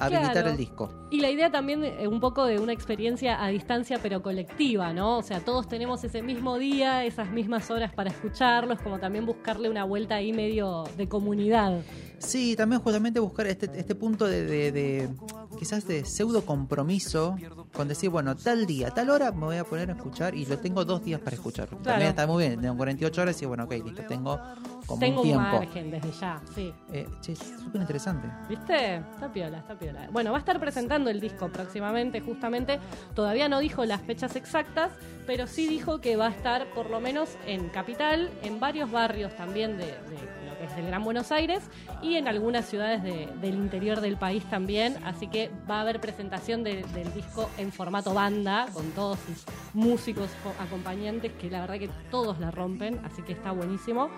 [0.00, 0.48] habilitar Claro.
[0.50, 0.92] el disco.
[1.12, 5.18] Y la idea también eh, un poco de una experiencia a distancia pero colectiva, ¿no?
[5.18, 9.70] O sea, todos tenemos ese mismo día, esas mismas horas para escucharlos, como también buscarle
[9.70, 11.80] una vuelta ahí medio de comunidad.
[12.18, 15.08] Sí, también justamente buscar este, este punto de, de- de,
[15.56, 17.36] quizás de pseudo compromiso
[17.72, 20.58] con decir, bueno, tal día, tal hora me voy a poner a escuchar y lo
[20.58, 21.68] tengo dos días para escuchar.
[21.82, 24.40] También está muy bien, tengo 48 horas y bueno, ok, listo, tengo
[24.86, 25.56] como Tengo un un tiempo.
[25.58, 26.72] margen desde ya, sí.
[26.92, 28.28] Eh, che, es súper interesante.
[28.48, 28.96] ¿Viste?
[28.96, 30.08] Está piola, está piola.
[30.12, 32.78] Bueno, va a estar presentando el disco próximamente, justamente.
[33.14, 34.92] Todavía no dijo las fechas exactas,
[35.26, 39.34] pero sí dijo que va a estar por lo menos en Capital, en varios barrios
[39.36, 41.64] también de, de lo que es el Gran Buenos Aires
[42.02, 44.96] y en algunas ciudades de- del interior del país también.
[45.04, 49.44] Así que va a haber presentación de- del disco en formato banda, con todos sus
[49.76, 54.08] músicos co- acompañantes, que la verdad que todos la rompen, así que está buenísimo.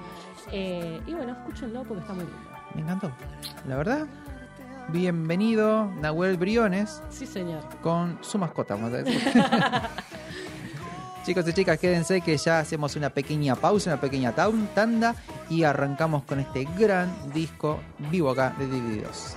[0.52, 2.38] Eh, y bueno, escúchenlo porque está muy lindo.
[2.74, 3.10] Me encantó.
[3.66, 4.06] La verdad,
[4.90, 7.62] bienvenido Nahuel Briones Sí, señor.
[7.82, 9.20] con su mascota, vamos a decir.
[11.26, 15.14] Chicos y chicas, quédense que ya hacemos una pequeña pausa, una pequeña tanda
[15.50, 19.36] y arrancamos con este gran disco vivo acá de Divididos.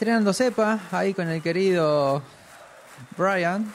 [0.00, 2.22] Estrenando Cepa, ahí con el querido
[3.18, 3.70] Brian.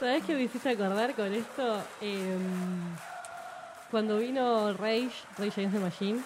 [0.00, 1.82] ¿Sabes qué me hiciste acordar con esto?
[2.00, 2.96] Em,
[3.90, 6.20] cuando vino Rage, Rage Against the Machine,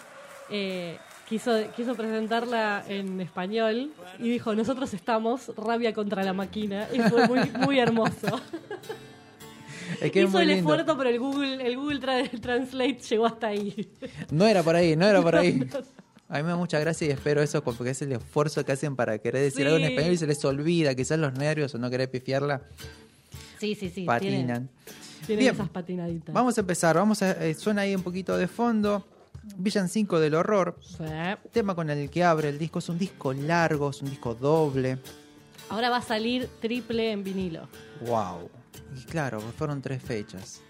[0.48, 0.96] eh,
[1.28, 6.87] quiso, quiso presentarla en español y dijo, nosotros estamos, rabia contra la máquina.
[6.92, 8.40] Y fue muy, muy hermoso.
[10.00, 10.72] Es que es Hizo muy el lindo.
[10.72, 13.90] esfuerzo, pero el Google, el Google Tra- Translate llegó hasta ahí.
[14.31, 15.68] No era por ahí, no era por ahí.
[16.33, 18.97] A mí me da mucha gracia y espero eso porque es el esfuerzo que hacen
[18.97, 19.64] para querer decir Sí.
[19.64, 22.62] algo en español y se les olvida, quizás los nervios o no querer pifiarla
[23.61, 24.05] Sí, sí, sí.
[24.07, 24.68] patinan.
[24.71, 25.55] Tiene, tiene Bien.
[25.55, 26.35] esas patinaditas.
[26.35, 29.07] Vamos a empezar, vamos a, eh, suena ahí un poquito de fondo.
[29.57, 31.05] Villancico del horror, Sí.
[31.53, 34.99] tema con el que abre el disco, es un disco largo, es un disco doble.
[35.68, 37.68] Ahora va a salir triple en vinilo.
[38.07, 38.49] Wow.
[38.97, 40.61] Y claro, fueron tres fechas.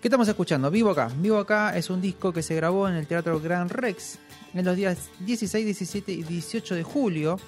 [0.00, 0.70] ¿Qué estamos escuchando?
[0.70, 1.10] Vivo acá.
[1.16, 4.18] Vivo acá es un disco que se grabó en el Teatro Gran Rex
[4.54, 7.38] en los días 16, 17 y 18 de julio,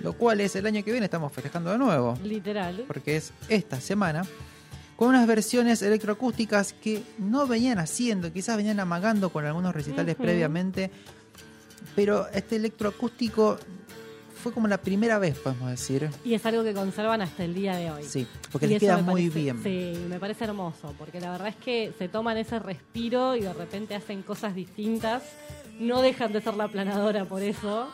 [0.00, 2.84] lo cual es el año que viene, estamos festejando de nuevo, Literal.
[2.86, 4.24] porque es esta semana,
[4.96, 10.90] con unas versiones electroacústicas que no venían haciendo, quizás venían amagando con algunos recitales previamente,
[11.94, 13.58] pero este electroacústico
[14.38, 16.08] fue como la primera vez, podemos decir.
[16.24, 18.02] Y es algo que conservan hasta el día de hoy.
[18.04, 19.62] Sí, porque Y les queda muy parece- bien.
[19.62, 23.52] Sí, me parece hermoso, porque la verdad es que se toman ese respiro y de
[23.52, 25.22] repente hacen cosas distintas.
[25.78, 27.88] No dejan de ser la planadora por eso.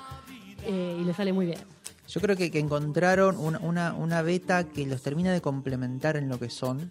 [0.66, 1.58] eh, y le sale muy bien.
[2.08, 6.28] Yo creo que, que encontraron una, una, una beta que los termina de complementar en
[6.28, 6.90] lo que son.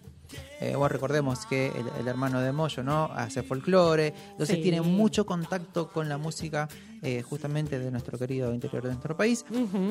[0.60, 3.04] Eh, bueno, recordemos que el, el hermano de Moyo, ¿no?
[3.14, 4.62] Hace folclore, entonces Sí.
[4.62, 6.68] tiene mucho contacto con la música
[7.02, 9.44] eh, justamente de nuestro querido interior de nuestro país.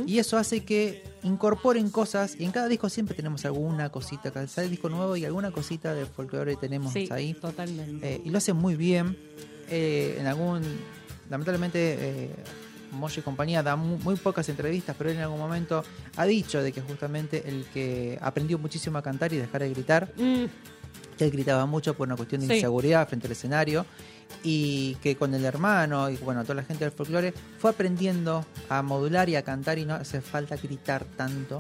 [0.08, 4.48] Y eso hace que incorporen cosas, y en cada disco siempre tenemos alguna cosita, cada
[4.48, 7.34] sale disco nuevo y alguna cosita de folclore tenemos Sí, ahí.
[7.36, 8.16] totalmente.
[8.16, 9.16] Eh, y lo hacen muy bien.
[9.70, 10.62] Eh, en algún.
[11.30, 12.30] Lamentablemente, eh,
[12.94, 15.84] Moyo y compañía da mu- muy, pocas entrevistas, pero él en algún momento
[16.18, 20.12] ha dicho de que justamente el que aprendió muchísimo a cantar y dejar de gritar,
[20.18, 20.46] Mm,
[21.18, 22.54] que él gritaba mucho por una cuestión de Sí.
[22.56, 23.86] inseguridad frente al escenario,
[24.44, 28.82] y que con el hermano y bueno, toda la gente del folclore fue aprendiendo a
[28.82, 31.60] modular y a cantar y no hace falta gritar tanto.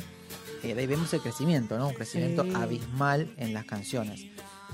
[0.63, 1.89] Eh, ahí vemos el crecimiento, ¿no?
[1.89, 2.51] Un crecimiento Sí.
[2.55, 4.25] abismal en las canciones.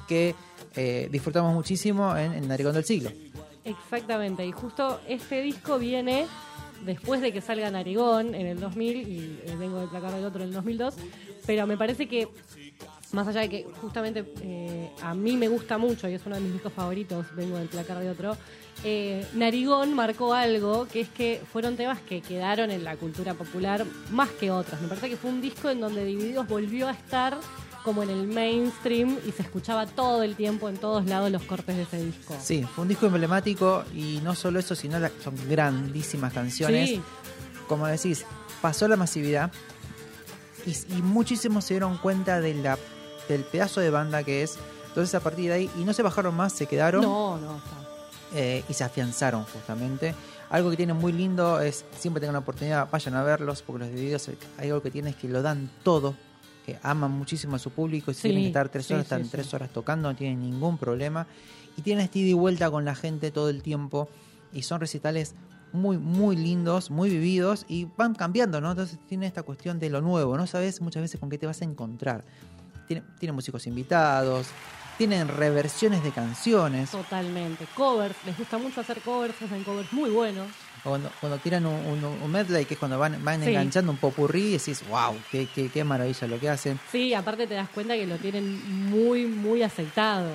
[0.08, 0.34] Que
[0.76, 3.12] eh, disfrutamos muchísimo en el Narigón del Siglo.
[3.66, 4.46] exactamente.
[4.46, 6.26] Y justo este disco viene
[6.86, 10.42] después de que salga Narigón en el 2000 y eh, vengo del placar del otro
[10.42, 10.96] en el 2002.
[11.46, 12.28] Pero me parece que,
[13.12, 16.42] más allá de que justamente eh, a mí me gusta mucho y es uno de
[16.42, 18.38] mis discos favoritos, vengo del placar de otro.
[18.84, 23.86] eh, Narigón marcó algo que es que fueron temas que quedaron en la cultura popular
[24.12, 24.80] más que otros.
[24.82, 27.38] Me parece que fue un disco en donde Divididos volvió a estar
[27.90, 31.76] como en el mainstream y se escuchaba todo el tiempo en todos lados los cortes
[31.76, 32.36] de ese disco.
[32.40, 36.90] Sí, fue un disco emblemático y no solo eso, sino la- son grandísimas canciones.
[36.90, 37.02] Sí.
[37.68, 38.26] Como decís,
[38.62, 39.52] pasó la masividad
[40.68, 42.78] y, y muchísimos se dieron cuenta de la,
[43.28, 44.58] del pedazo de banda que es.
[44.90, 47.76] Entonces a partir de ahí, y no se bajaron más, se quedaron No, no, está.
[48.36, 50.14] eh, y se afianzaron justamente.
[50.52, 54.28] Algo que tienen muy lindo es, siempre tengan la oportunidad, vayan a verlos, porque los
[54.28, 56.16] eh, hay algo que tienen es que lo dan todo,
[56.72, 59.04] que aman muchísimo a su público, y si Sí, tienen que estar tres horas, sí,
[59.04, 59.30] están sí.
[59.32, 61.28] tres horas tocando, no tienen ningún problema.
[61.78, 64.10] Y tienen este ida y vuelta con la gente todo el tiempo,
[64.52, 65.36] y son recitales
[65.72, 68.72] muy, muy lindos, muy vividos, y van cambiando, ¿no?
[68.72, 71.62] Entonces tiene esta cuestión de lo nuevo, no sabes muchas veces con qué te vas
[71.62, 72.24] a encontrar.
[72.88, 74.48] Tienen, tienen músicos invitados,
[74.98, 76.90] tienen reversiones de canciones.
[76.92, 77.66] Totalmente.
[77.76, 80.48] Covers, les gusta mucho hacer covers, hacen covers muy buenos.
[80.84, 83.50] Cuando, cuando tiran un, un- un medley, que es cuando van, van Sí.
[83.50, 86.80] enganchando un popurrí, y decís, wow, qué, qué, qué maravilla lo que hacen.
[86.92, 90.30] Sí, aparte te das cuenta que lo tienen muy, muy aceitado.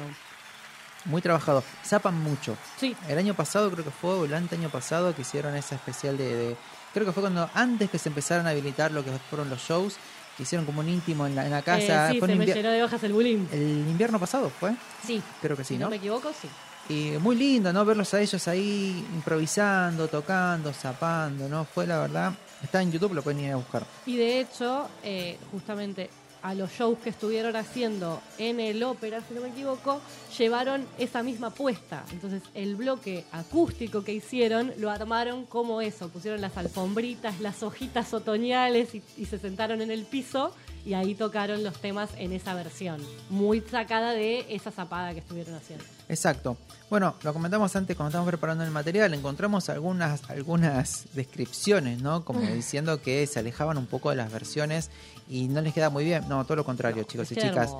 [1.07, 1.63] Muy trabajado.
[1.85, 2.57] Zapan mucho.
[2.79, 2.97] Sí.
[3.09, 6.35] El año pasado, creo que fue, o el año pasado, que hicieron esa especial de,
[6.35, 6.57] de-
[6.95, 9.97] Creo que fue cuando, antes que se empezaran a habilitar lo que fueron los shows,
[10.37, 12.09] que hicieron como un íntimo en la, en la casa.
[12.09, 13.47] Eh, sí, fue se en me invier- llenó de hojas el bullying.
[13.53, 14.75] el invierno pasado, ¿fue?
[15.05, 15.21] Sí.
[15.43, 15.87] Creo que sí, si ¿no?
[15.87, 16.49] no me equivoco, sí.
[16.89, 17.85] Y muy lindo, ¿no?
[17.85, 21.65] Verlos a ellos ahí improvisando, tocando, zapando, ¿no?
[21.65, 22.33] Fue la verdad.
[22.63, 23.87] Está en YouTube, lo pueden ir a buscar.
[24.07, 26.11] Y de hecho, eh, justamente
[26.43, 30.01] a los shows que estuvieron haciendo en el ópera, si no me equivoco,
[30.37, 32.05] llevaron esa misma puesta.
[32.13, 36.11] Entonces, el bloque acústico que hicieron lo armaron como eso.
[36.11, 40.55] Pusieron las alfombritas, las hojitas otoñales y, y se sentaron en el piso
[40.85, 45.55] y ahí tocaron los temas en esa versión, muy sacada de esa zapada que estuvieron
[45.55, 45.85] haciendo.
[46.09, 46.57] Exacto.
[46.91, 52.25] Bueno, lo comentamos antes cuando estábamos preparando el material, encontramos algunas, algunas descripciones, ¿no?
[52.25, 54.91] Como diciendo que se alejaban un poco de las versiones
[55.29, 56.29] y no les queda muy bien.
[56.29, 57.75] No, todo lo contrario, chicos y chicas.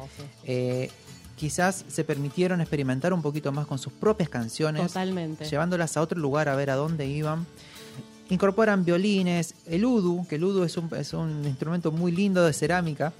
[0.45, 0.91] Eh,
[1.37, 5.45] quizás se permitieron experimentar un poquito más con sus propias canciones, Totalmente.
[5.45, 7.47] llevándolas a otro lugar a ver a dónde iban.
[8.31, 12.53] Incorporan violines, el udu, que el udu es un, es un instrumento muy lindo de
[12.53, 13.13] cerámica,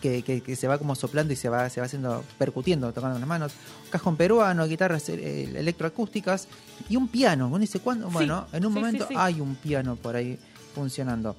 [0.00, 3.18] que, que- que se va como soplando y se va, se va haciendo, percutiendo, tocando
[3.18, 3.52] las manos.
[3.90, 6.48] Cajón peruano, guitarras eh, electroacústicas
[6.88, 7.48] y un piano.
[7.48, 8.08] Uno dice, ¿cuándo?
[8.08, 10.38] Sí, Bueno, en un sí, momento sí, hay un piano por ahí
[10.74, 11.36] funcionando.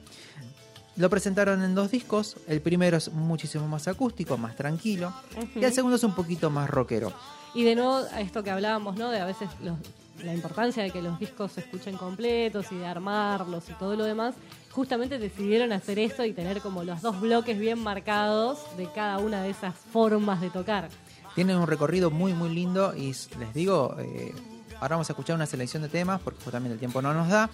[0.97, 2.37] Lo presentaron en dos discos.
[2.47, 5.13] El primero es muchísimo más acústico, más tranquilo.
[5.55, 7.13] Y el segundo es un poquito más rockero.
[7.53, 9.09] Y de nuevo, a esto que hablábamos, ¿no?
[9.11, 9.77] De a veces los-
[10.23, 14.03] la importancia de que los discos se escuchen completos y de armarlos y todo lo
[14.05, 14.35] demás.
[14.71, 19.41] Justamente decidieron hacer esto y tener como los dos bloques bien marcados de cada una
[19.41, 20.89] de esas formas de tocar.
[21.35, 22.95] Tienen un recorrido muy, muy lindo.
[22.95, 24.33] Y les digo, eh,
[24.79, 27.49] ahora vamos a escuchar una selección de temas porque justamente el tiempo no nos da.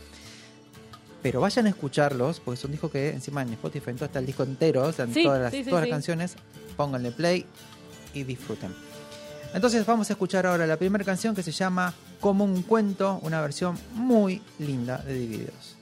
[1.21, 4.19] Pero vayan a escucharlos, porque es un disco que encima en Spotify en todo está
[4.19, 6.35] el disco entero, o sea, en Sí, todas, las, sí, sí, todas las canciones,
[6.75, 7.45] pónganle play
[8.13, 8.75] y disfruten.
[9.53, 13.41] Entonces vamos a escuchar ahora la primera canción que se llama Como un cuento, una
[13.41, 15.75] versión muy linda de Divididos.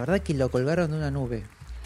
[0.00, 1.42] La verdad que lo colgaron de una nube.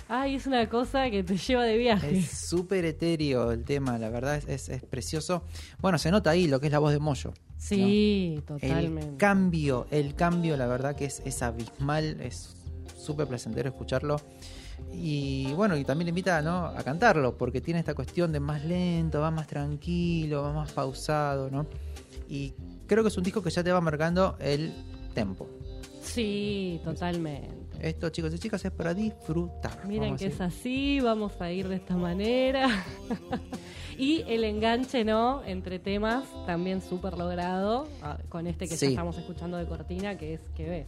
[0.08, 2.16] Ay, es una cosa que te lleva de viaje.
[2.18, 5.42] Es súper etéreo el tema, la verdad es, es, es precioso.
[5.80, 7.34] Bueno, se nota ahí lo que es la voz de Moyo.
[7.56, 9.16] Sí, El totalmente.
[9.16, 12.54] cambio, el cambio, la verdad que es, es abismal, es
[12.96, 14.20] súper placentero escucharlo.
[14.92, 16.66] Y bueno, y también invita ¿no?
[16.66, 21.50] a cantarlo, porque tiene esta cuestión de más lento, va más tranquilo, va más pausado,
[21.50, 21.66] ¿no?
[22.28, 22.54] Y
[22.86, 24.72] creo que es un disco que ya te va marcando el
[25.14, 25.48] tempo.
[26.00, 27.63] Sí, totalmente.
[27.84, 29.84] Esto, chicos y chicas, es para disfrutar.
[29.86, 32.82] Miren vamos que es así, vamos a ir de esta manera.
[33.98, 35.42] y el enganche, ¿no?
[35.44, 38.86] Entre temas, también súper logrado, ah, con este que Sí.
[38.86, 40.86] ya estamos escuchando de cortina, que es que ves.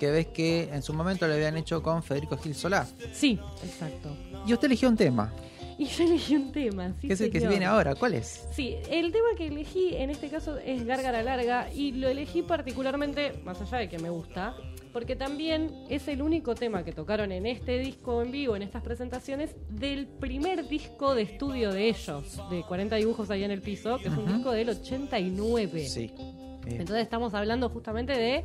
[0.00, 2.88] Que ves que en su momento lo habían hecho con Federico Gil Solá.
[3.12, 4.08] Sí, exacto.
[4.44, 5.32] Y usted eligió un tema,
[5.78, 7.06] Y yo elegí un tema, sí.
[7.06, 7.94] que es el que se viene ahora.
[7.94, 8.46] ¿Cuál es?
[8.52, 13.32] Sí, el tema que elegí en este caso es Gárgara Larga y lo elegí particularmente,
[13.44, 14.54] más allá de que me gusta,
[14.92, 18.82] porque también es el único tema que tocaron en este disco en vivo, en estas
[18.82, 23.98] presentaciones, del primer disco de estudio de ellos, de 40 dibujos ahí en el piso,
[23.98, 25.86] que es un disco del 89.
[25.86, 26.12] Sí.
[26.18, 28.44] Eh, Entonces estamos hablando justamente de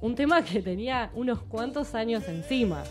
[0.00, 2.82] un tema que tenía unos cuantos años encima.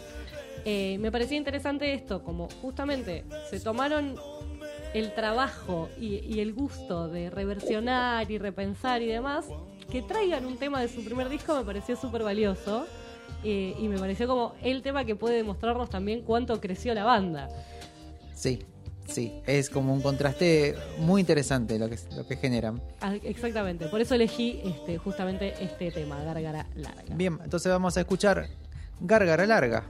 [0.65, 4.15] Eh, me parecía interesante esto, como justamente se tomaron
[4.93, 9.45] el trabajo y, y el gusto de reversionar y repensar y demás,
[9.91, 12.85] que traigan un tema de su primer disco me pareció súper valioso.
[13.43, 17.49] eh, y me pareció como el tema que puede demostrarnos también cuánto creció la banda.
[18.33, 18.63] Sí,
[19.07, 19.41] sí.
[19.45, 22.81] Es como un contraste muy interesante lo que, lo que generan.
[23.01, 27.15] Ah, Exactamente, por eso elegí este, justamente este tema, Gárgara Larga.
[27.15, 28.47] Bien, entonces vamos a escuchar
[29.01, 29.83] Gárgara Larga.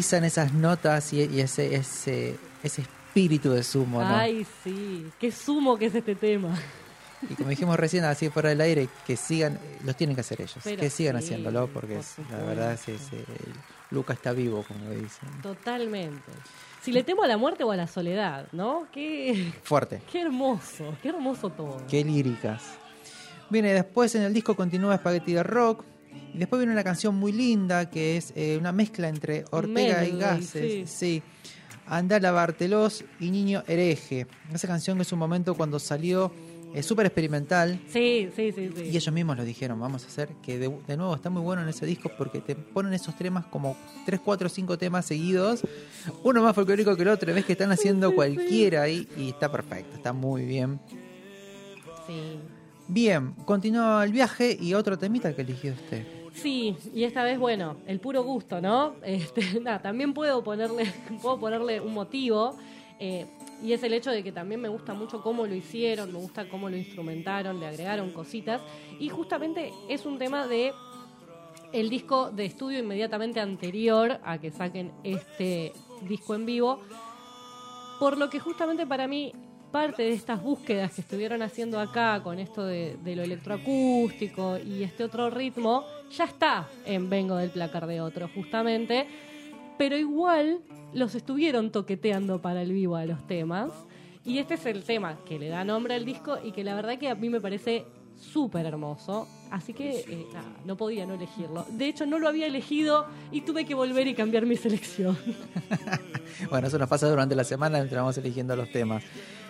[0.00, 4.16] Deslizan esas notas y, y ese, ese, ese espíritu de sumo, ¿no?
[4.16, 5.06] Ay, sí.
[5.18, 6.56] Qué sumo que es este tema.
[7.28, 10.56] Y como dijimos recién, así fuera del aire, que sigan, los tienen que hacer ellos,
[10.64, 13.24] Pero que sigan sí, haciéndolo, porque por la verdad es, es, eh,
[13.90, 15.28] Luca está vivo, como dicen.
[15.42, 16.32] Totalmente.
[16.80, 18.86] Si le temo a la muerte o a la soledad, ¿no?
[18.90, 20.00] Qué, Fuerte.
[20.10, 21.82] qué hermoso, qué hermoso todo.
[21.90, 22.62] Qué líricas.
[23.50, 25.84] Viene después en el disco continúa Spaghetti de Rock.
[26.32, 30.18] Y después viene una canción muy linda que es eh, una mezcla entre Ortega y
[30.18, 30.90] Gases.
[30.90, 31.22] Sí.
[31.86, 34.26] Andala Bartelos y Niño Hereje.
[34.52, 36.32] Esa canción que es un momento cuando salió
[36.72, 37.80] eh, súper experimental.
[37.88, 38.82] Sí, sí, sí, sí.
[38.84, 41.62] Y ellos mismos lo dijeron, vamos a hacer que de, de nuevo está muy bueno
[41.62, 43.76] en ese disco porque te ponen esos temas como
[44.06, 45.62] 3, 4, 5 temas seguidos,
[46.22, 49.96] uno más folclórico que el otro, ves que están haciendo cualquiera ahí y está perfecto,
[49.96, 50.80] está muy bien.
[52.06, 52.38] Sí.
[52.86, 56.19] Bien, continúa el viaje y otro temita que eligió usted.
[56.34, 58.94] Sí, y esta vez, bueno, el puro gusto, ¿no?
[59.02, 59.42] Este,
[59.82, 62.56] también puedo ponerle, puedo ponerle un motivo,
[62.98, 63.26] eh,
[63.62, 66.48] y es el hecho de que también me gusta mucho cómo lo hicieron, me gusta
[66.48, 68.60] cómo lo instrumentaron, le agregaron cositas,
[68.98, 70.72] y justamente es un tema de
[71.72, 75.72] el disco de estudio inmediatamente anterior a que saquen este
[76.08, 76.80] disco en vivo,
[77.98, 79.32] por lo que justamente para mí
[79.70, 85.04] parte de estas búsquedas que estuvieron haciendo acá con esto de lo electroacústico y este
[85.04, 89.06] otro ritmo, ya está en Vengo del placar de otro, justamente.
[89.78, 90.60] Pero igual
[90.92, 93.70] los estuvieron toqueteando para el vivo a los temas.
[94.24, 96.98] Y este es el tema que le da nombre al disco y que la verdad
[96.98, 97.86] que a mí me parece
[98.20, 99.26] súper hermoso.
[99.50, 101.64] Así que eh, nada, no podía no elegirlo.
[101.70, 105.16] De hecho, no lo había elegido y tuve que volver y cambiar mi selección.
[106.48, 109.02] Bueno, eso nos pasa durante la semana mientras vamos eligiendo los temas.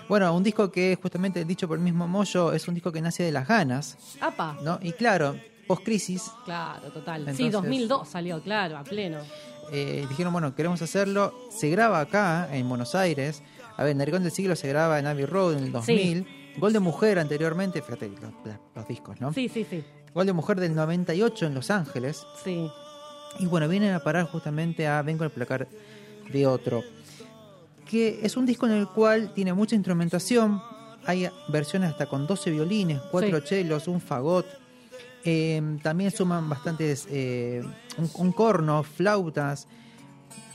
[0.08, 3.22] Bueno, un disco que justamente dicho por el mismo Moyo es un disco que nace
[3.22, 4.56] de las ganas, ¡Apa!
[4.64, 4.78] ¿no?
[4.82, 5.36] Y claro,
[5.74, 7.22] post-crisis, Claro, total.
[7.24, 9.18] sí, Entonces- 2002 salió, claro, a pleno.
[9.72, 11.32] eh, dijeron, bueno, queremos hacerlo.
[11.50, 13.42] Se graba acá, en Buenos Aires.
[13.76, 16.26] A ver, Naricón del Siglo se graba en Abbey Road en el 2000.
[16.58, 18.10] Gol de Mujer anteriormente, fíjate
[18.74, 19.32] los discos, ¿no?
[19.32, 19.84] Sí, sí, sí.
[20.12, 22.26] Gol de Mujer del 98 en Los Ángeles.
[22.44, 22.68] Sí.
[23.38, 25.68] Y bueno, vienen a parar justamente a Vengo al placar
[26.32, 26.82] de otro.
[27.88, 30.60] Que es un disco en el cual tiene mucha instrumentación.
[31.06, 33.44] Hay versiones hasta con 12 violines, 4 Sí.
[33.46, 34.46] chelos, un fagot.
[35.24, 37.62] Eh, también suman bastantes, eh,
[37.98, 39.68] un, un corno, flautas.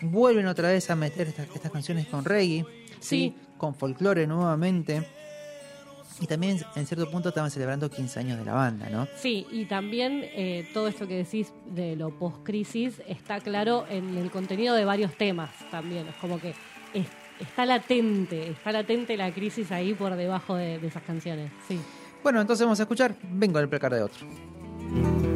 [0.01, 2.65] Vuelven otra vez a meter estas, estas canciones con reggae,
[2.99, 3.35] Sí.
[3.57, 5.07] con folclore nuevamente.
[6.21, 9.05] Y también en cierto punto estaban celebrando 15 años de la banda, ¿no?
[9.17, 14.31] Sí, y también eh, todo esto que decís de lo post-crisis está claro en el
[14.31, 16.07] contenido de varios temas también.
[16.07, 16.51] Es como que
[16.93, 17.07] es-
[17.41, 21.51] está latente, está latente la crisis ahí por debajo de, de esas canciones.
[21.67, 21.77] Sí.
[22.23, 24.25] Bueno, entonces vamos a escuchar Vengo del placar de otro.
[24.93, 25.34] Thank you.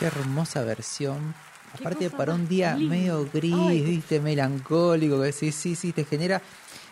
[0.00, 1.34] Qué hermosa versión.
[1.78, 2.96] Aparte para un día linda.
[2.96, 3.82] medio gris, Ay.
[3.82, 6.40] viste, melancólico, que sí, sí, sí, te genera.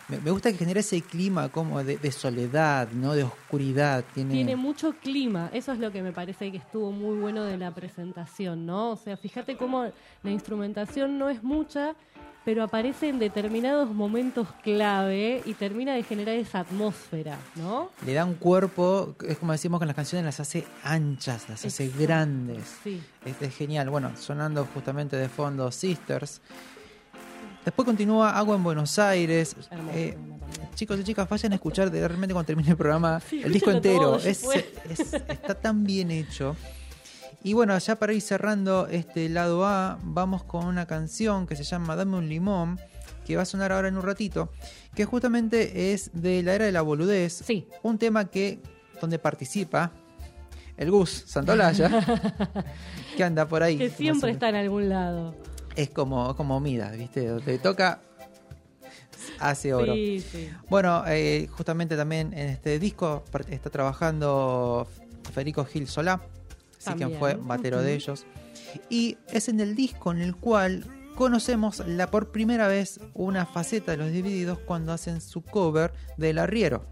[0.07, 3.13] Me, me gusta que genera ese clima como de, de soledad, ¿no?
[3.13, 4.05] De oscuridad.
[4.13, 7.57] Tiene, Tiene mucho clima, eso es lo que me parece que estuvo muy bueno de
[7.57, 8.91] la presentación, ¿no?
[8.91, 9.85] O sea, fíjate cómo
[10.23, 11.95] la instrumentación no es mucha,
[12.45, 17.91] pero aparece en determinados momentos clave y termina de generar esa atmósfera, ¿no?
[18.05, 21.89] le da un cuerpo, es como decimos con las canciones, las hace anchas, las hace
[21.89, 22.63] grandes.
[22.83, 23.01] Sí.
[23.25, 23.89] Este es genial.
[23.89, 26.41] Bueno, sonando justamente de fondo Sisters.
[27.65, 29.55] Después continúa Agua en Buenos Aires.
[29.93, 30.17] Eh,
[30.75, 33.69] chicos y chicas, vayan a escuchar de realmente cuando termine el programa Sí, el disco
[33.69, 34.15] entero.
[34.17, 34.43] Es-
[34.89, 36.55] es- está tan bien hecho.
[37.43, 41.63] Y bueno, ya para ir cerrando este lado A, vamos con una canción que se
[41.63, 42.79] llama Dame un limón,
[43.25, 44.51] que va a sonar ahora en un ratito,
[44.93, 47.41] que justamente es de la era de la boludez.
[47.45, 47.67] Sí.
[47.81, 48.59] Un tema que
[48.99, 49.91] donde participa
[50.75, 51.89] el Gus Santolaya,
[53.17, 53.77] que anda por ahí.
[53.77, 55.35] Que siempre está en algún lado.
[55.75, 57.27] Es como, como Midas, ¿viste?
[57.27, 58.01] Donde toca,
[59.39, 59.93] hace oro.
[59.93, 60.49] Sí, sí.
[60.69, 64.87] Bueno, eh, justamente también en este disco está trabajando
[65.33, 66.21] Federico Gil Solá,
[66.83, 67.09] También.
[67.09, 68.25] quien fue batero de ellos.
[68.89, 73.91] Y es en el disco en el cual conocemos la por primera vez una faceta
[73.91, 76.85] de los Divididos cuando hacen su cover del Arriero,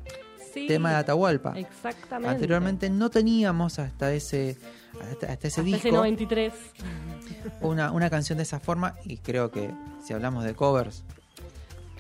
[0.53, 1.57] Sí, tema de Atahualpa.
[1.57, 2.33] Exactamente.
[2.33, 4.57] Anteriormente no teníamos hasta ese
[4.99, 6.53] hasta, hasta ese Hasta ese disco 93.
[7.61, 9.71] una, una canción de esa forma y creo que
[10.03, 11.03] si hablamos de covers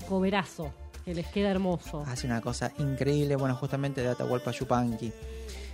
[0.07, 0.71] Coverazo,
[1.05, 2.03] que les queda hermoso.
[2.07, 5.11] hace una cosa increíble, bueno, justamente de Atahualpa Yupanqui.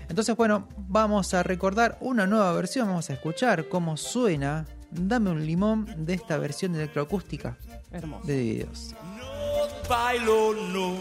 [0.10, 5.46] Entonces, bueno, vamos a recordar una nueva versión, vamos a escuchar cómo suena Dame un
[5.46, 7.58] limón de esta versión electroacústica
[7.92, 8.28] Hermoso.
[8.28, 8.94] de Divididos.
[9.18, 10.96] No bailo, no.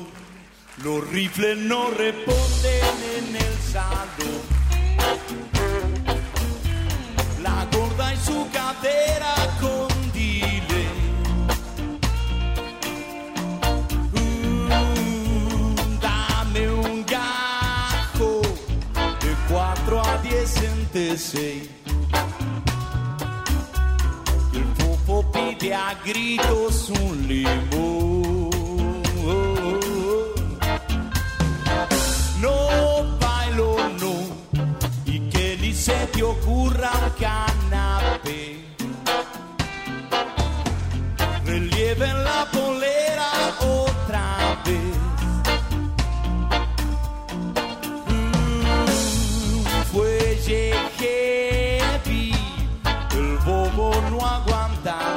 [0.83, 2.85] Los rifles no responden
[3.19, 4.41] en el salón.
[7.43, 9.92] La gorda y su cadera con
[21.13, 21.71] 10 entre 6.
[24.55, 28.51] El popo pide a gritos un limón.
[32.41, 34.15] No bailo, no,
[35.05, 37.52] y que ni se te ocurra un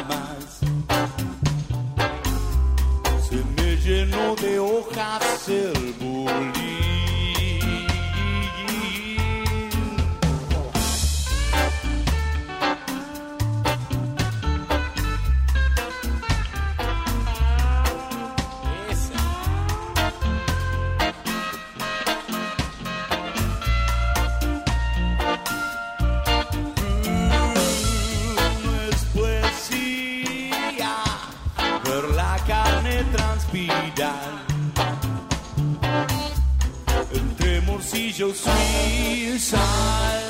[0.09, 0.59] más.
[3.27, 5.49] Se me llenó de hojas
[38.17, 40.24] Your sweet side.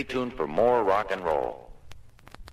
[0.00, 1.68] Stay tuned for more rock and roll.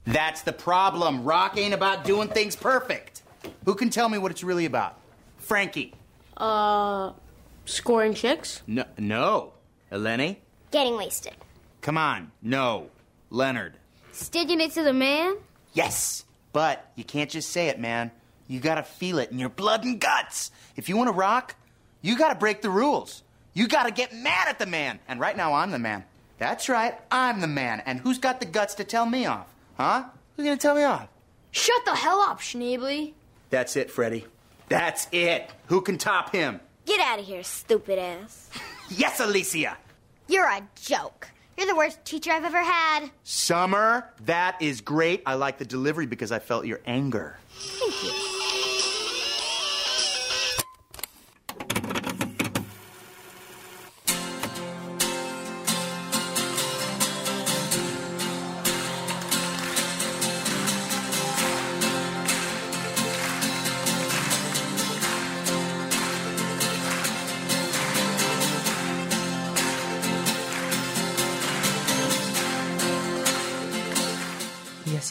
[0.04, 1.24] That's the problem.
[1.24, 3.22] Rock ain't about doing things perfect.
[3.64, 5.00] Who can tell me what it's really about?
[5.38, 5.93] Frankie.
[6.36, 7.14] Uh,
[7.64, 8.64] scoring chicks?
[8.68, 8.84] No.
[8.98, 9.54] No.
[9.93, 10.36] Eleni?
[10.72, 11.36] Getting wasted.
[11.80, 12.34] Come on.
[12.41, 12.89] No.
[13.30, 13.78] Leonard.
[14.12, 15.38] Sticking it to the man?
[15.72, 16.26] Yes.
[16.52, 18.12] But you can't just say it, man.
[18.50, 20.52] You gotta feel it in your blood and guts.
[20.76, 21.56] If you wanna rock,
[22.02, 23.24] you gotta break the rules.
[23.54, 25.00] You gotta get mad at the man.
[25.08, 26.04] And right now, I'm the man.
[26.38, 27.82] That's right, I'm the man.
[27.86, 29.48] And who's got the guts to tell me off?
[29.78, 30.06] Huh?
[30.36, 31.08] Who's gonna tell me off?
[31.52, 33.14] Shut the hell up, Schneebly.
[33.50, 34.26] That's it, Freddie.
[34.70, 35.50] That's it.
[35.68, 36.60] Who can top him?
[36.86, 38.50] Get out of here, stupid ass.
[38.90, 39.76] Yes, Alicia.
[40.30, 41.28] You're a joke.
[41.58, 43.10] You're the worst teacher I've ever had.
[43.24, 45.24] Summer, that is great.
[45.26, 47.36] I like the delivery because I felt your anger.
[47.50, 48.37] Thank you.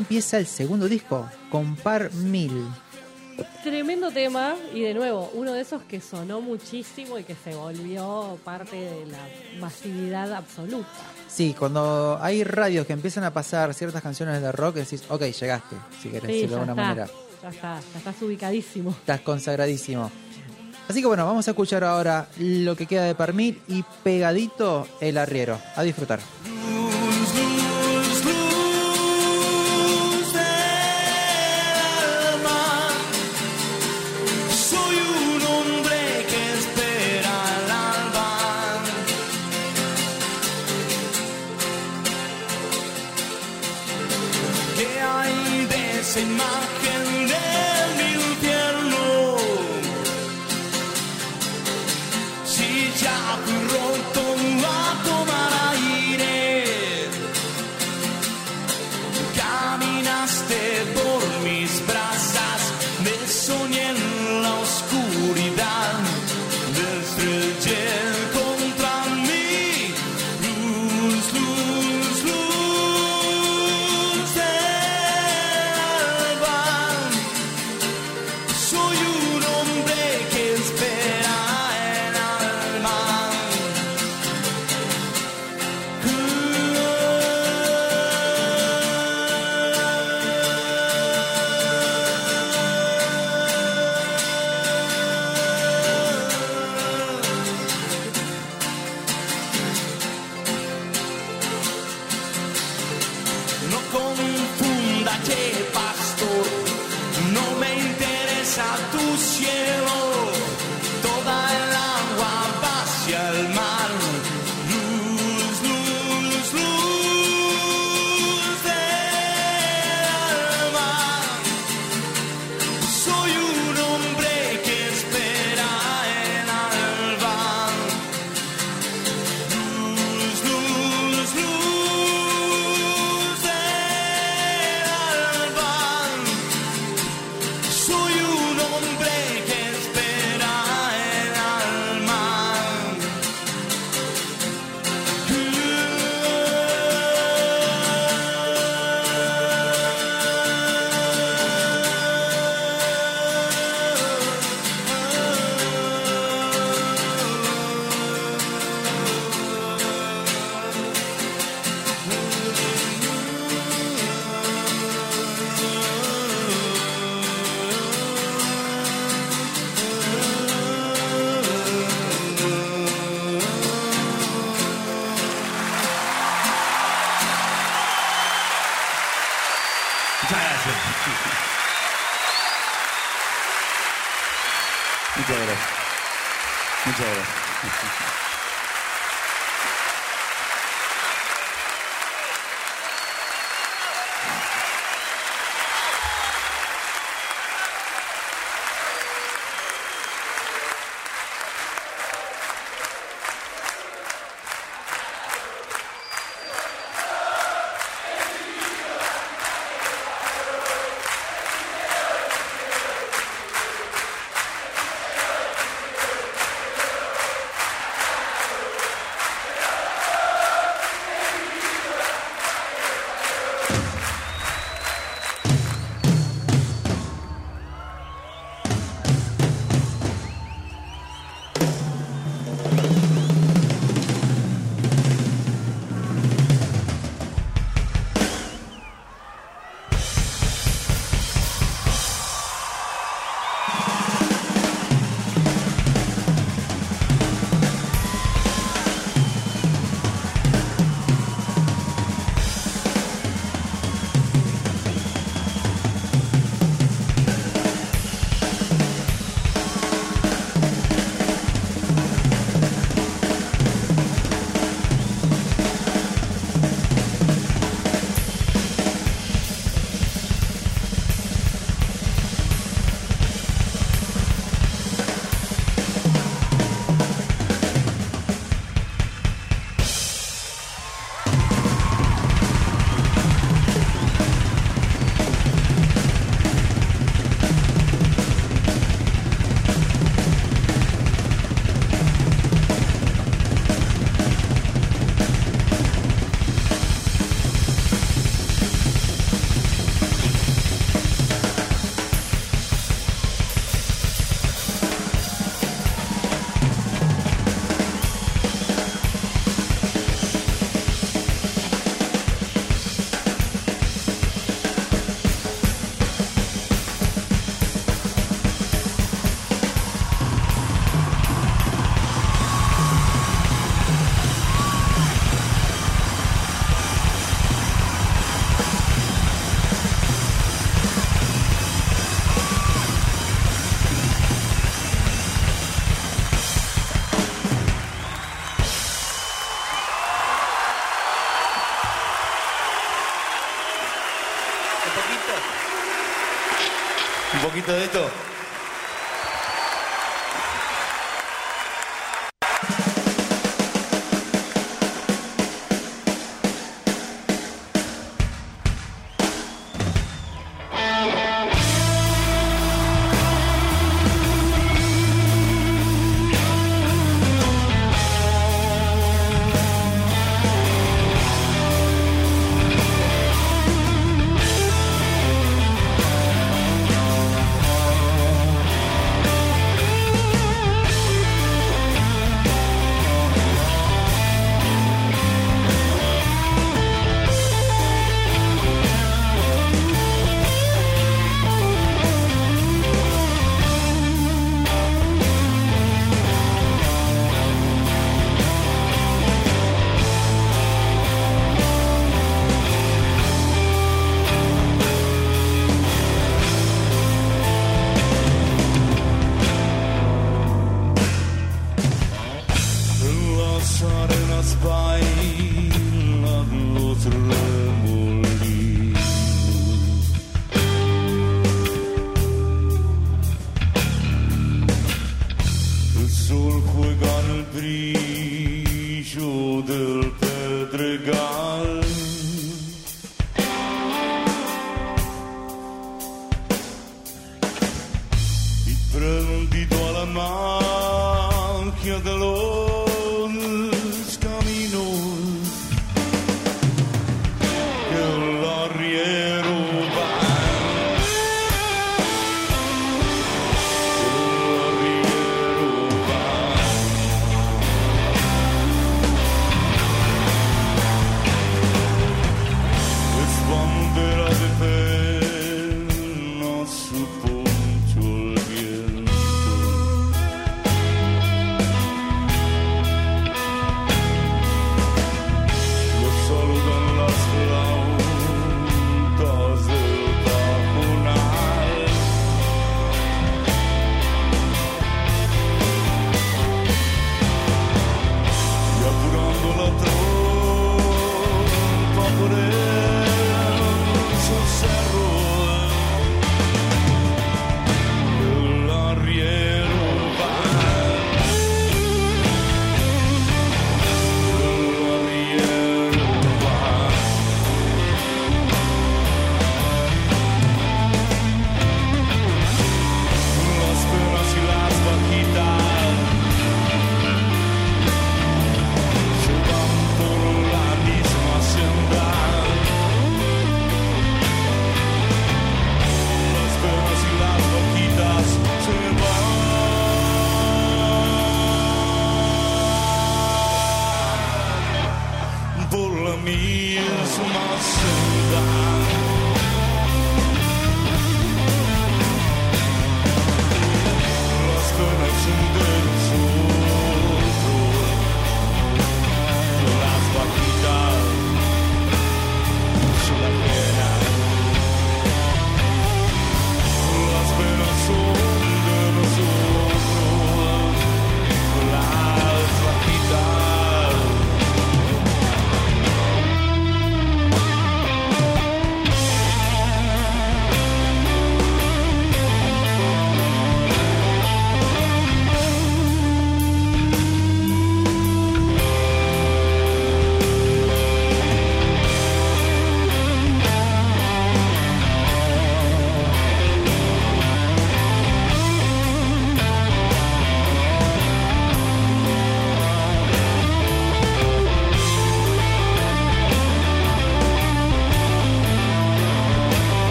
[0.00, 2.66] Empieza el segundo disco, Compar Mil.
[3.62, 8.38] Tremendo tema y de nuevo, uno de esos que sonó muchísimo y que se volvió
[8.44, 9.18] parte de la
[9.60, 10.88] masividad absoluta.
[11.28, 15.76] Sí, cuando hay radios que empiezan a pasar ciertas canciones de rock, decís, ok, llegaste,
[16.02, 17.06] si querés Sí, decirlo de alguna manera.
[17.42, 18.90] ya está, ya estás ubicadísimo.
[18.90, 20.10] Estás consagradísimo.
[20.88, 25.16] Así que bueno, vamos a escuchar ahora lo que queda de Parmil y pegadito el
[25.18, 25.58] arriero.
[25.76, 26.18] A disfrutar.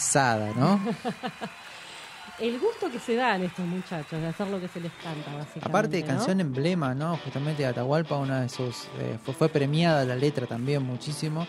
[0.00, 0.78] Panzada, ¿no?
[2.38, 5.60] El gusto que se dan estos muchachos de hacer lo que se les canta, básicamente.
[5.68, 6.08] Aparte de ¿no?
[6.08, 7.16] canción emblema, ¿no?
[7.24, 8.84] Justamente de Atahualpa, una de sus.
[8.98, 11.46] eh, fue, fue premiada la letra también muchísimo.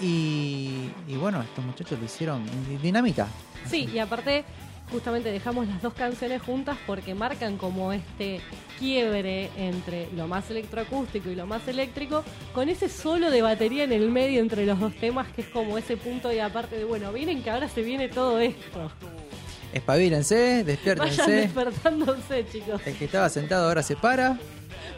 [0.00, 3.28] Y, y bueno, estos muchachos lo hicieron di- dinamita.
[3.68, 4.44] Sí, y aparte,
[4.90, 8.40] justamente dejamos las dos canciones juntas porque marcan como este
[8.78, 13.92] quiebre entre lo más electroacústico y lo más eléctrico, con ese solo de batería en
[13.92, 17.12] el medio entre los dos temas, que es como ese punto y aparte de, bueno,
[17.12, 18.90] miren que ahora se viene todo esto.
[19.72, 21.30] Espabilense, Vayan despiértense.
[21.30, 22.80] despertándose, chicos.
[22.86, 24.36] El que estaba sentado ahora se para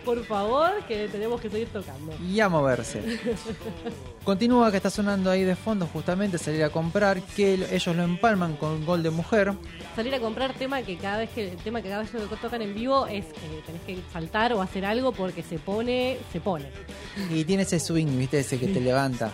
[0.05, 2.13] Por favor, que tenemos que seguir tocando.
[2.29, 3.01] y a moverse.
[4.25, 8.03] Continúa que está sonando ahí de fondo justamente salir a comprar, que el- ellos lo
[8.05, 9.53] empalman con Gol de Mujer.
[9.97, 12.73] Salir a comprar tema que cada vez que tema que cada vez que tocan en
[12.75, 16.67] vivo es que tenés que saltar o hacer algo porque se pone, se pone.
[17.31, 18.39] Y tiene ese swing, ¿viste?
[18.41, 19.31] Ese que te levanta.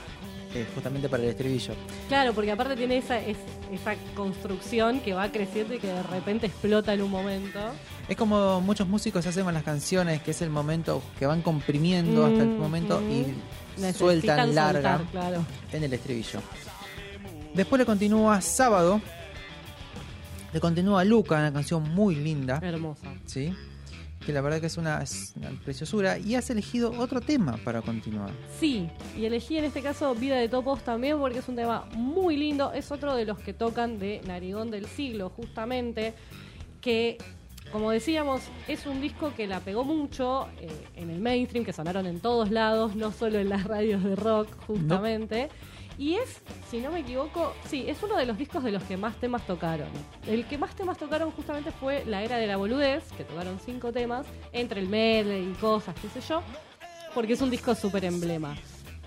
[0.55, 1.75] eh, justamente para el estribillo.
[2.09, 3.37] Claro, porque aparte tiene esa, es-
[3.71, 7.59] esa construcción que va creciendo y que de repente explota en un momento.
[8.09, 12.25] Es como muchos músicos hacen con las canciones, que es el momento que van comprimiendo
[12.25, 13.11] hasta el momento mm.
[13.11, 15.47] y sueltan larga soltar, claro.
[15.73, 16.41] en el estribillo.
[17.55, 19.01] Después le continúa Sábado.
[20.53, 22.59] Le continúa Luca, una canción muy linda.
[22.63, 23.13] Hermosa.
[23.27, 23.53] Sí.
[24.25, 26.19] Que la verdad que es una, es una preciosura.
[26.19, 28.31] Y has elegido otro tema para continuar.
[28.59, 32.37] Sí, y elegí en este caso Vida de Topos también porque es un tema muy
[32.39, 32.73] lindo.
[32.73, 36.15] Es otro de los que tocan de Narigón del siglo, justamente.
[36.81, 37.19] Que,
[37.73, 42.07] como decíamos, es un disco que la pegó mucho eh, en el mainstream, que sonaron
[42.07, 45.49] en todos lados, no solo en las radios de rock, justamente.
[45.99, 46.41] Y es,
[46.71, 49.45] si no me equivoco, sí, es uno de los discos de los que más temas
[49.47, 49.89] tocaron.
[50.29, 53.93] El que más temas tocaron justamente fue La Era de la Boludez, que tocaron cinco
[53.93, 56.43] temas, entre el medley y cosas, qué sé yo,
[57.15, 58.57] porque es un disco súper emblema.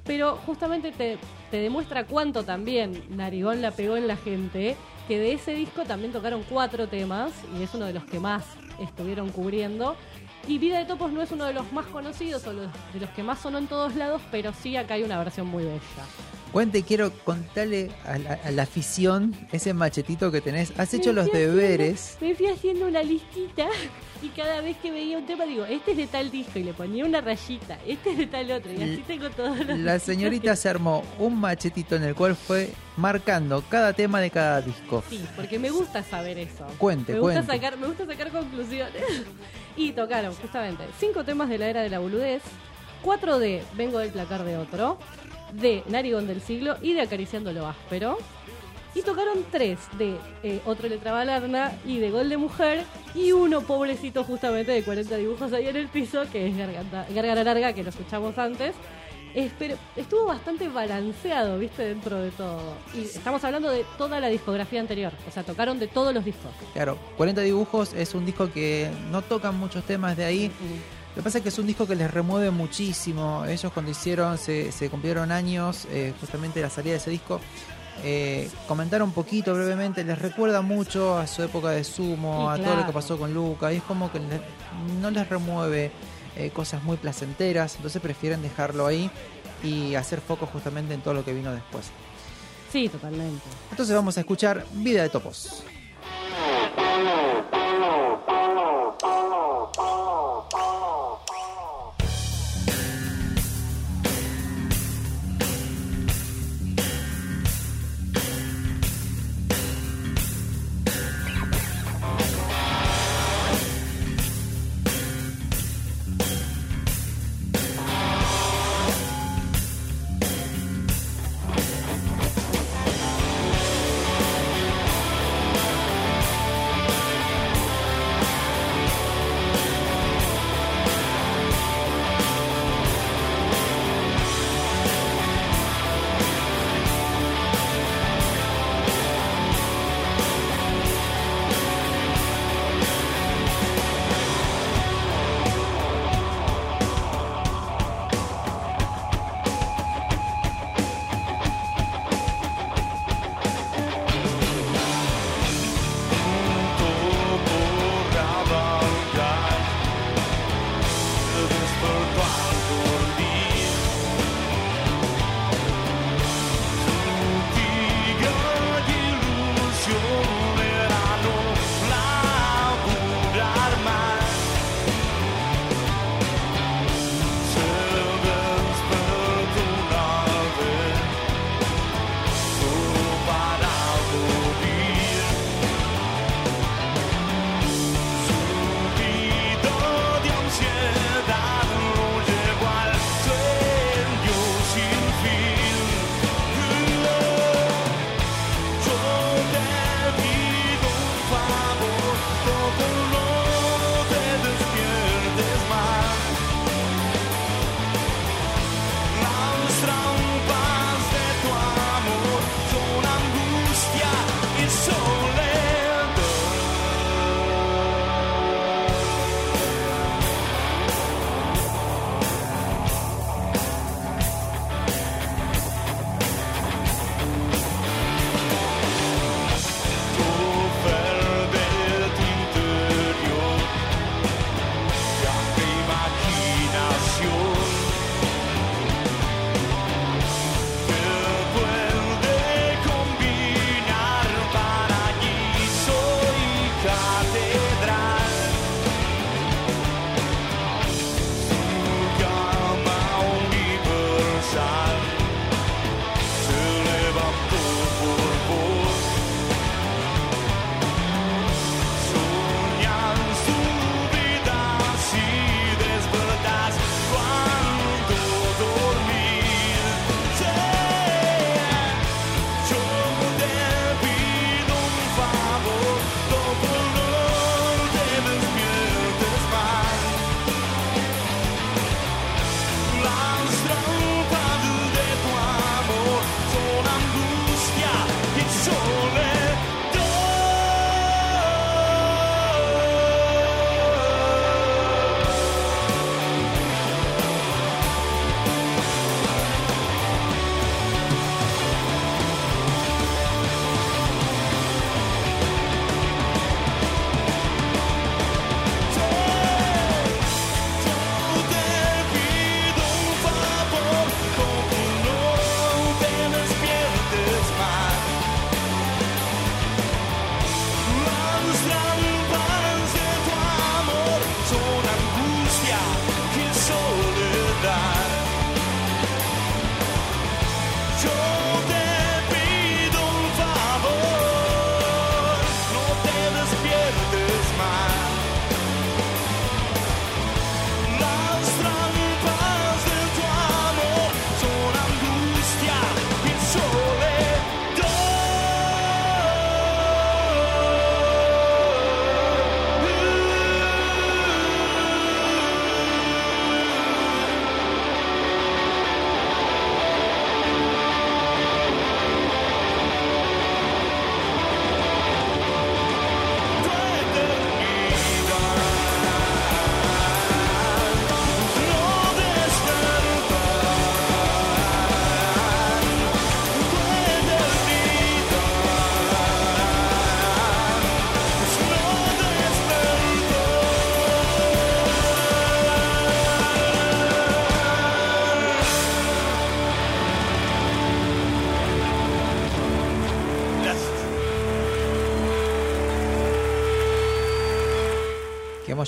[0.03, 1.17] Pero justamente te,
[1.51, 4.75] demuestra cuánto también Narigón la pegó en la gente,
[5.07, 8.45] que de ese disco también tocaron cuatro temas, y es uno de los que más
[8.79, 9.95] estuvieron cubriendo.
[10.47, 13.09] Y Vida de Topos no es uno de los más conocidos o los- de los
[13.11, 15.79] que más sonó en todos lados, pero sí acá hay una versión muy bella.
[16.51, 20.77] Cuente, quiero contarle a la, a la afición ese machetito que tenés.
[20.77, 22.17] Has hecho los haciendo- deberes.
[22.19, 23.67] me fui haciendo una listita
[24.21, 26.73] y cada vez que veía un tema digo, este es de tal disco y le
[26.73, 30.55] ponía una rayita, este es de tal otro y así tengo todos los La señorita
[30.57, 35.03] se armó un machetito en el cual fue marcando cada tema de cada disco.
[35.09, 36.67] Sí, porque me gusta saber eso.
[36.77, 37.53] Cuente, me gusta cuente.
[37.53, 38.93] sacar, me gusta sacar conclusiones.
[39.77, 42.41] y tocaron justamente cinco temas de la era de la boludez,
[43.01, 44.99] cuatro de Vengo del placar de otro,
[45.53, 48.17] de Narigón del siglo y de Acariciando lo áspero.
[48.93, 52.83] Y tocaron tres de eh, Otro Letra Balarna y de Gol de Mujer
[53.15, 57.43] y uno pobrecito justamente de 40 dibujos ahí en el piso que es Garganta, Gargara
[57.45, 58.73] Larga que lo escuchamos antes.
[59.33, 62.59] Es- pero estuvo bastante balanceado, viste, dentro de todo.
[62.93, 65.13] Y estamos hablando de toda la discografía anterior.
[65.25, 66.51] O sea, tocaron de todos los discos.
[66.73, 70.51] Claro, 40 dibujos es un disco que no tocan muchos temas de ahí.
[71.11, 73.43] Lo que pasa es que es un disco que les remueve muchísimo.
[73.45, 77.39] Ellos cuando hicieron, se, se cumplieron años, eh, justamente de la salida de ese disco,
[78.03, 82.63] eh, comentaron un poquito brevemente, les recuerda mucho a su época de sumo, Y a
[82.63, 84.41] todo lo que pasó con Luca, y es como que le-
[85.01, 85.91] no les remueve
[86.37, 89.11] eh, cosas muy placenteras, entonces prefieren dejarlo ahí
[89.63, 91.87] y hacer foco justamente en todo lo que vino después.
[92.71, 93.43] Sí, totalmente.
[93.69, 95.63] Entonces vamos a escuchar Vida de Topos.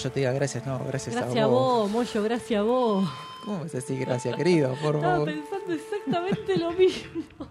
[0.03, 1.83] Moyo te diga gracias, no, gracias, Gracias a a vos.
[1.83, 3.09] vos, Moyo, gracias a vos.
[3.45, 3.95] ¿Cómo es así?
[3.97, 7.23] Gracias, querido, por Estaba pensando exactamente lo mismo.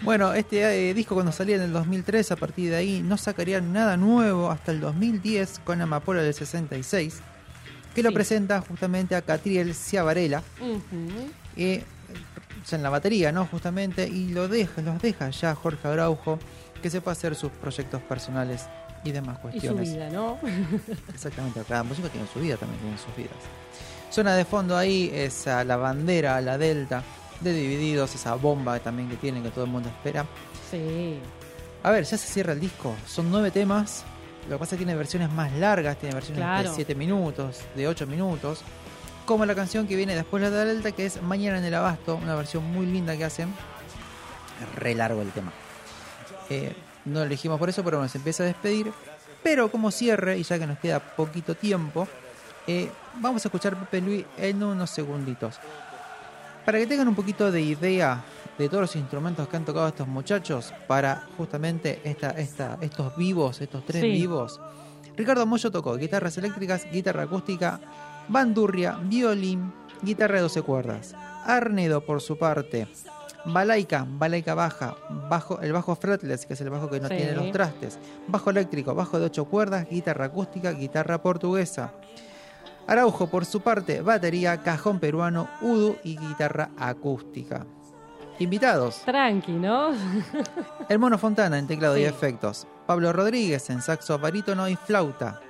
[0.00, 3.72] Bueno, este eh, disco cuando salía en el 2003, a partir de ahí no sacarían
[3.72, 7.18] nada nuevo hasta el 2010 con Amapola del 66,
[7.94, 11.30] que lo presenta justamente a Catriel Ciavarela, Ujú.
[11.56, 11.82] eh,
[12.66, 13.44] ya en la batería, ¿no?
[13.46, 16.38] Justamente, y lo deja, los deja ya Jorge Araujo,
[16.80, 18.66] que sepa hacer sus proyectos personales
[19.04, 19.42] y demás Y su
[19.76, 19.92] cuestiones.
[19.94, 20.38] vida, ¿no?
[21.14, 23.36] Exactamente, cada músico tiene su vida, también tiene sus vidas.
[24.10, 27.02] Suena de fondo ahí esa la bandera, la delta
[27.40, 30.24] de Divididos, esa bomba también que tienen que todo el mundo espera.
[30.70, 31.18] Sí.
[31.82, 32.94] A ver, ya se cierra el disco.
[33.06, 34.04] Son nueve temas.
[34.48, 36.70] Lo que pasa es que tiene versiones más largas, tiene versiones Claro.
[36.70, 38.62] de 7 minutos, de 8 minutos.
[39.26, 42.16] Como la canción que viene después de la Delta, que es Mañana en el Abasto,
[42.16, 43.52] una versión muy linda que hacen.
[44.76, 45.52] Re largo el tema.
[46.48, 46.72] Eh,
[47.04, 48.92] no lo elegimos por eso, pero bueno, se empieza a despedir.
[49.42, 52.06] Pero como cierre, y ya que nos queda poquito tiempo,
[52.66, 55.58] eh, vamos a escuchar Pepe Luis en unos segunditos.
[56.64, 58.22] Para que tengan un poquito de idea
[58.58, 63.60] de todos los instrumentos que han tocado estos muchachos para justamente esta, esta, estos vivos,
[63.60, 64.08] estos tres Sí.
[64.10, 64.60] vivos.
[65.16, 67.80] Ricardo Moyo tocó guitarras eléctricas, guitarra acústica,
[68.28, 69.72] bandurria, violín,
[70.02, 71.14] guitarra de 12 cuerdas.
[71.44, 72.88] Arnedo, por su parte,
[73.44, 74.96] balaica, balaica baja,
[75.28, 77.16] bajo, el bajo fretless, que es el bajo que no Sí.
[77.16, 81.92] tiene los trastes, bajo eléctrico, bajo de 8 cuerdas, guitarra acústica, guitarra portuguesa.
[82.86, 87.66] Araujo, por su parte, batería, cajón peruano, udu y guitarra acústica.
[88.38, 89.90] Invitados, Tranqui, ¿no?
[90.88, 95.40] el Mono Fontana en teclado y efectos, Pablo Rodríguez en saxo barítono y flauta,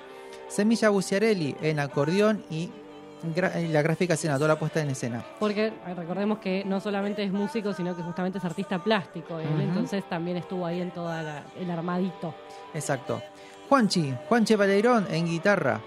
[0.48, 2.70] Semilla Buciarelli en acordeón y
[3.22, 5.24] la gráfica escena, toda la puesta en escena.
[5.38, 9.38] Porque eh, recordemos que no solamente es músico, sino que justamente es artista plástico.
[9.38, 9.60] él.
[9.60, 11.12] Entonces también estuvo ahí en todo
[11.58, 12.34] el armadito.
[12.74, 13.22] Exacto.
[13.68, 15.80] Juanchi, Juanche Baleirón en guitarra,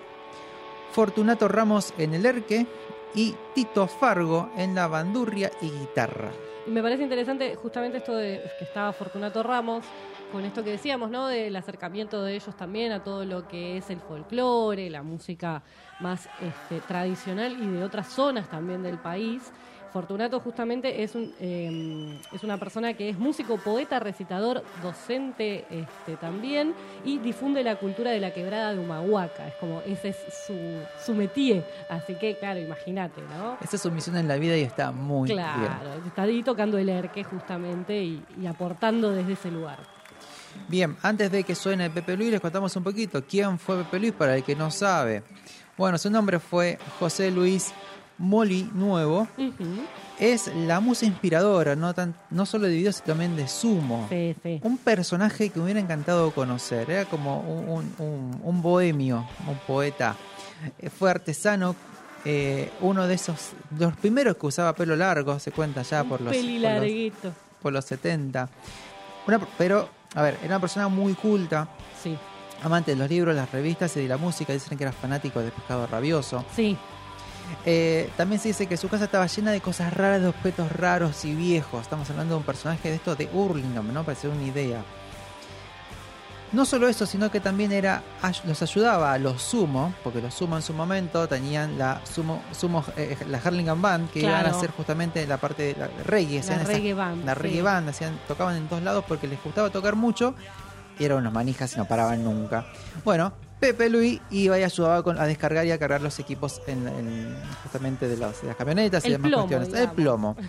[0.91, 2.67] Fortunato Ramos en el erque
[3.15, 6.29] y Tito Fargo en la bandurria y guitarra.
[6.67, 9.83] Y me parece interesante justamente esto de que estaba Fortunato Ramos,
[10.31, 11.27] con esto que decíamos, ¿no?
[11.27, 15.63] Del acercamiento de ellos también a todo lo que es el folclore, la música
[16.01, 19.51] más este, tradicional y de otras zonas también del país.
[19.93, 26.15] Fortunato justamente es, un, eh, es una persona que es músico, poeta, recitador, docente este,
[26.15, 26.73] también
[27.03, 29.49] y difunde la cultura de la quebrada de Humahuaca.
[29.49, 30.17] Es como, ese es
[30.47, 30.55] su,
[31.03, 31.65] su métier.
[31.89, 33.57] Así que, claro, imagínate, ¿no?
[33.61, 36.07] Esa es su misión en la vida y está muy Claro, bien.
[36.07, 39.79] está ahí tocando el erque justamente y, y aportando desde ese lugar.
[40.69, 44.11] Bien, antes de que suene Pepe Luis, les contamos un poquito quién fue Pepe Luis
[44.13, 45.23] para el que no sabe.
[45.81, 47.71] Bueno, su nombre fue José Luis
[48.19, 49.27] Moli Nuevo.
[50.19, 54.05] Es la musa inspiradora, no, tan, no solo de videos, sino también de Sumo.
[54.07, 54.59] Sí, sí.
[54.63, 56.91] Un personaje que me hubiera encantado conocer.
[56.91, 60.15] Era como un, un- un- un bohemio, un poeta.
[60.77, 61.75] Eh, Fue artesano,
[62.25, 66.21] eh, uno de esos, de los primeros que usaba pelo largo, se cuenta ya por
[66.21, 66.43] los, por
[66.83, 66.83] los,
[67.59, 68.47] por los 70.
[69.27, 71.67] Una- pero, a ver, era una persona muy culta.
[72.03, 72.15] Sí.
[72.63, 74.53] Amante de los libros, las revistas y de la música.
[74.53, 76.45] Dicen que era fanático de Pescado Rabioso.
[76.55, 76.77] Sí.
[77.65, 81.25] Eh, también se dice que su casa estaba llena de cosas raras, de objetos raros
[81.25, 81.81] y viejos.
[81.81, 84.03] Estamos hablando de un personaje de esto de Hurlingham, ¿no?
[84.03, 84.83] Para hacer una idea.
[86.53, 88.03] No solo eso, sino que también era
[88.45, 92.83] los ayudaba a los sumo, porque los sumo en su momento tenían la sumo, sumo
[92.97, 96.35] eh, la Hurlingham Band, que iban a hacer justamente la parte de la reggae.
[96.35, 97.23] La esas- reggae band.
[97.25, 97.39] la sí.
[97.39, 100.35] reggae band, hacían, tocaban en todos lados porque les gustaba tocar mucho
[101.05, 102.65] eran unos manijas y no paraban nunca.
[103.03, 106.87] Bueno, Pepe Luis iba y ayudaba con, a descargar y a cargar los equipos en,
[106.87, 109.73] en- justamente de, las- de las camionetas y demás plomo, cuestiones.
[109.81, 110.35] El plomo.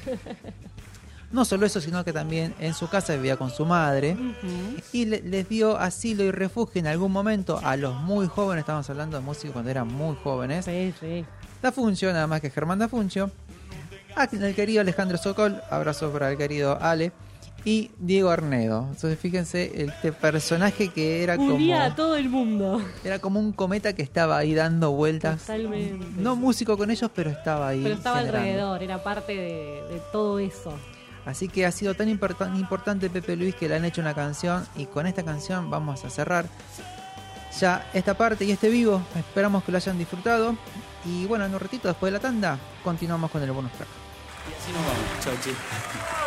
[1.30, 4.14] No solo eso, sino que también en su casa vivía con su madre
[4.92, 8.88] y le- les dio asilo y refugio en algún momento a los muy jóvenes, estamos
[8.90, 10.66] hablando de músicos cuando eran muy jóvenes.
[10.66, 11.24] Sí, sí.
[11.62, 13.30] Da Funcio, nada más que Germán Da Funcio.
[14.30, 17.12] El querido Alejandro Sokol, abrazo para el querido Ale.
[17.64, 18.86] Y Diego Arnedo.
[18.90, 22.80] Entonces fíjense, este personaje que era como, Unía a todo el mundo.
[23.04, 25.40] era como un cometa que estaba ahí dando vueltas.
[25.42, 26.04] Totalmente.
[26.16, 27.80] No músico con ellos, pero estaba ahí.
[27.82, 28.40] Pero estaba generando.
[28.48, 30.72] alrededor, era parte de, de todo eso.
[31.24, 34.66] Así que ha sido tan importan- importante Pepe Luis que le han hecho una canción
[34.74, 36.46] y con esta canción vamos a cerrar
[37.60, 39.00] ya esta parte y este vivo.
[39.16, 40.56] Esperamos que lo hayan disfrutado.
[41.04, 43.88] Y bueno, en un ratito después de la tanda continuamos con el bonus track.
[44.50, 45.24] Y así nos vamos.
[45.44, 46.21] Chao,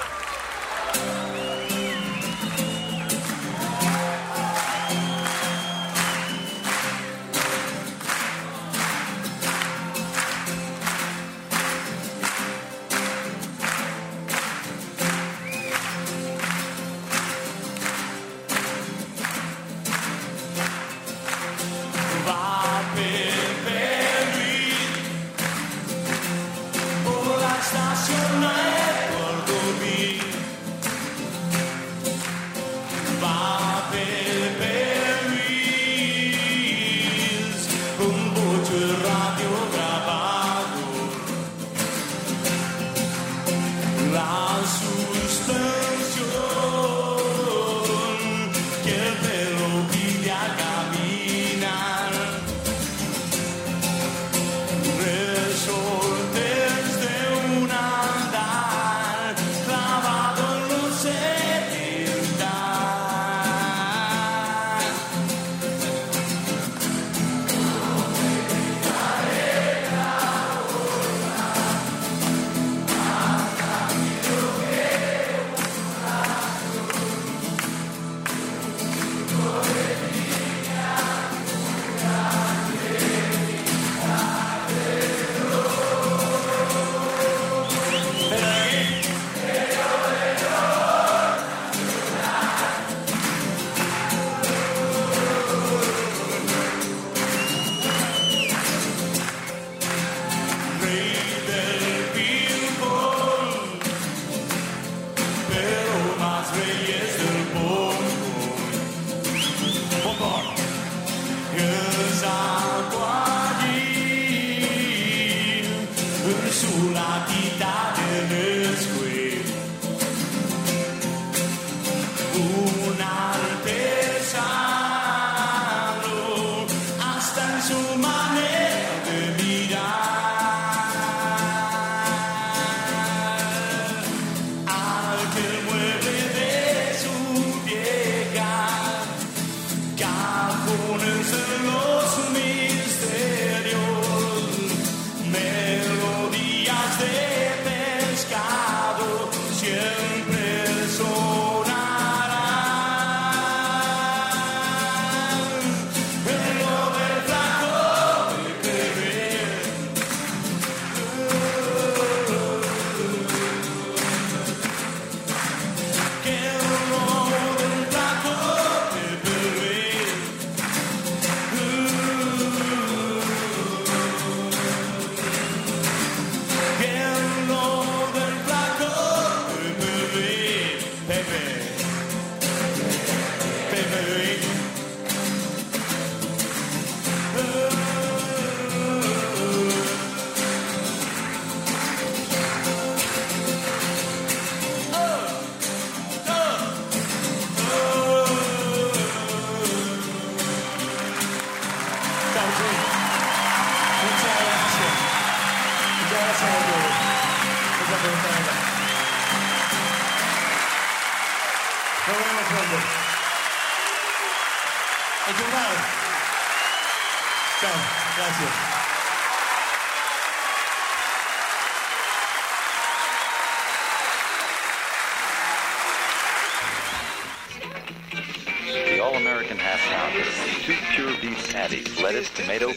[228.96, 230.24] The All-American Half Pounder.
[230.64, 232.72] Two pure beef patties, lettuce, tomato.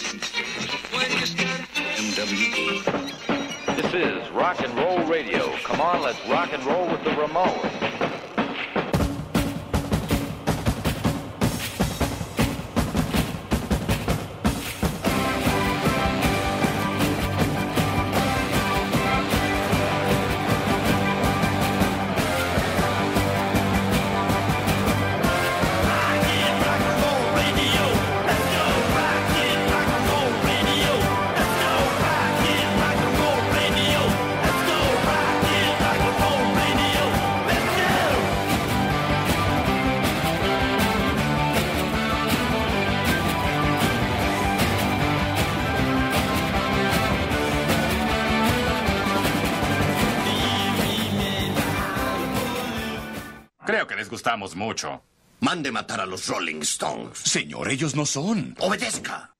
[54.56, 55.02] Mucho.
[55.40, 57.18] Mande matar a los Rolling Stones.
[57.18, 58.56] Señor, ellos no son.
[58.58, 59.34] Obedezca.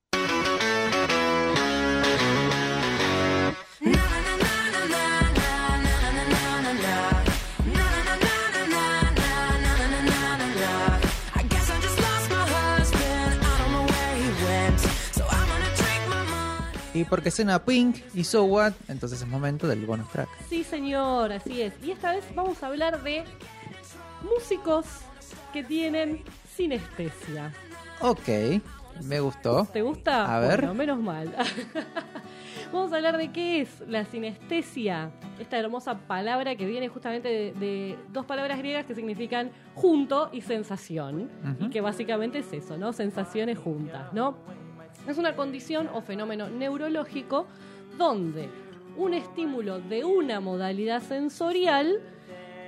[16.98, 20.28] Y porque suena Pink y So What, entonces es momento del bonus track.
[20.48, 21.72] Sí, señor, así es.
[21.80, 23.22] Y esta vez vamos a hablar de
[24.35, 24.87] músicos
[25.53, 26.23] que tienen
[26.55, 27.53] sinestesia.
[28.01, 28.61] Ok,
[29.05, 29.67] me gustó.
[29.73, 30.35] ¿Te gusta?
[30.35, 30.61] A ver.
[30.61, 31.35] Bueno, menos mal.
[32.73, 37.53] Vamos a hablar de qué es la sinestesia, esta hermosa palabra que viene justamente de,
[37.55, 41.31] de dos palabras griegas que significan junto y sensación,
[41.61, 42.93] y que básicamente es eso, ¿no?
[42.93, 44.37] Sensaciones juntas, ¿no?
[45.07, 47.47] Es una condición o fenómeno neurológico
[47.97, 48.51] donde
[48.99, 52.01] un estímulo de una modalidad sensorial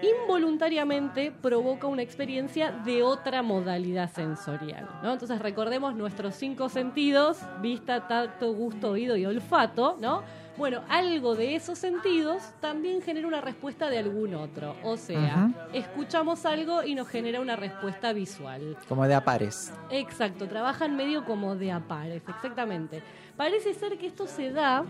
[0.03, 4.89] involuntariamente provoca una experiencia de otra modalidad sensorial.
[5.03, 5.13] ¿no?
[5.13, 10.23] Entonces recordemos nuestros cinco sentidos, vista, tacto, gusto, oído y olfato, ¿no?
[10.57, 14.77] Bueno, algo de esos sentidos también genera una respuesta de algún otro.
[14.83, 18.77] O sea, escuchamos algo y nos genera una respuesta visual.
[18.87, 19.73] Como de a pares.
[19.91, 23.03] Exacto, trabajan medio como de a pares, exactamente.
[23.39, 24.85] Parece ser que esto se da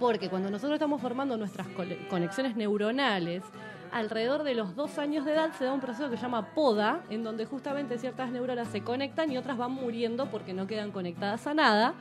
[0.00, 1.68] porque cuando nosotros estamos formando nuestras
[2.10, 3.44] conexiones neuronales,
[3.92, 7.02] alrededor de los dos años de edad se da un proceso que se llama poda,
[7.10, 11.46] en donde justamente ciertas neuronas se conectan y otras van muriendo porque no quedan conectadas
[11.46, 11.94] a nada.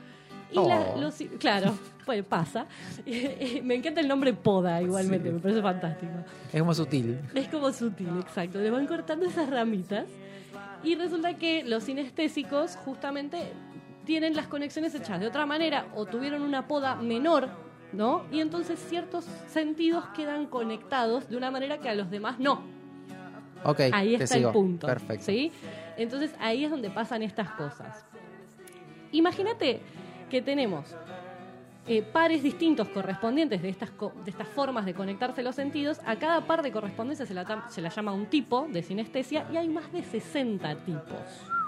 [0.51, 0.67] Y Oh.
[0.67, 1.73] la- los- claro,
[2.05, 2.65] pues pasa.
[3.63, 5.33] Me encanta el nombre poda igualmente, Sí.
[5.35, 6.11] me parece fantástico.
[6.51, 7.19] Es como sutil.
[7.35, 8.59] Es como sutil, exacto.
[8.59, 10.05] Le van cortando esas ramitas.
[10.83, 13.37] Y resulta que los sinestésicos justamente
[14.03, 17.47] tienen las conexiones hechas de otra manera o tuvieron una poda menor,
[17.93, 18.23] ¿no?
[18.31, 22.61] Y entonces ciertos sentidos quedan conectados de una manera que a los demás no.
[23.63, 24.49] Ok, Ahí te está sigo.
[24.49, 24.87] el punto.
[24.87, 25.25] Perfecto.
[25.25, 25.51] ¿sí?
[25.97, 28.05] Entonces ahí es donde pasan estas cosas.
[29.11, 29.81] Imagínate
[30.29, 30.95] que tenemos
[31.87, 35.99] eh, pares distintos correspondientes de estas, co- de estas formas de conectarse los sentidos.
[36.05, 39.57] A cada par de correspondencia se la, se la llama un tipo de sinestesia y
[39.57, 41.19] hay más de 60 tipos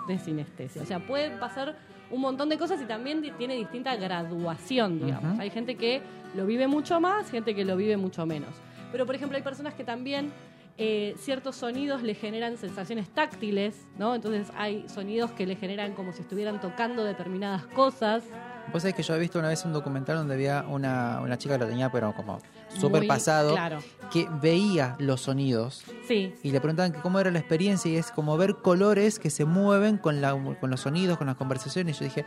[0.08, 0.82] de sinestesia.
[0.82, 1.76] O sea, puede pasar
[2.14, 5.40] un montón de cosas y también tiene distinta graduación, digamos.
[5.40, 6.02] Hay gente que
[6.36, 8.50] lo vive mucho más, gente que lo vive mucho menos.
[8.92, 10.32] Pero, por ejemplo, hay personas que también
[10.78, 14.14] eh, ciertos sonidos le generan sensaciones táctiles, ¿no?
[14.14, 18.24] Entonces hay sonidos que le generan como si estuvieran tocando determinadas cosas.
[18.72, 21.56] Vos sabés que yo había visto una vez un documental donde había una, una chica
[21.56, 22.40] que lo tenía, pero como
[22.80, 23.80] súper pasado, claro.
[24.12, 28.12] que veía los sonidos Sí, y le preguntaban que cómo era la experiencia y es
[28.12, 31.96] como ver colores que se mueven con, la, con los sonidos, con las conversaciones.
[31.96, 32.26] Y yo dije,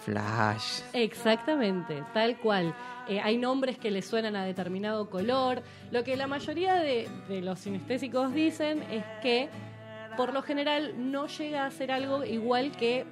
[0.00, 0.80] flash.
[0.92, 2.74] Exactamente, tal cual.
[3.08, 5.62] Eh, hay nombres que le suenan a determinado color.
[5.90, 9.48] Lo que la mayoría de, de los sinestésicos dicen es que,
[10.16, 13.06] por lo general, no llega a ser algo igual que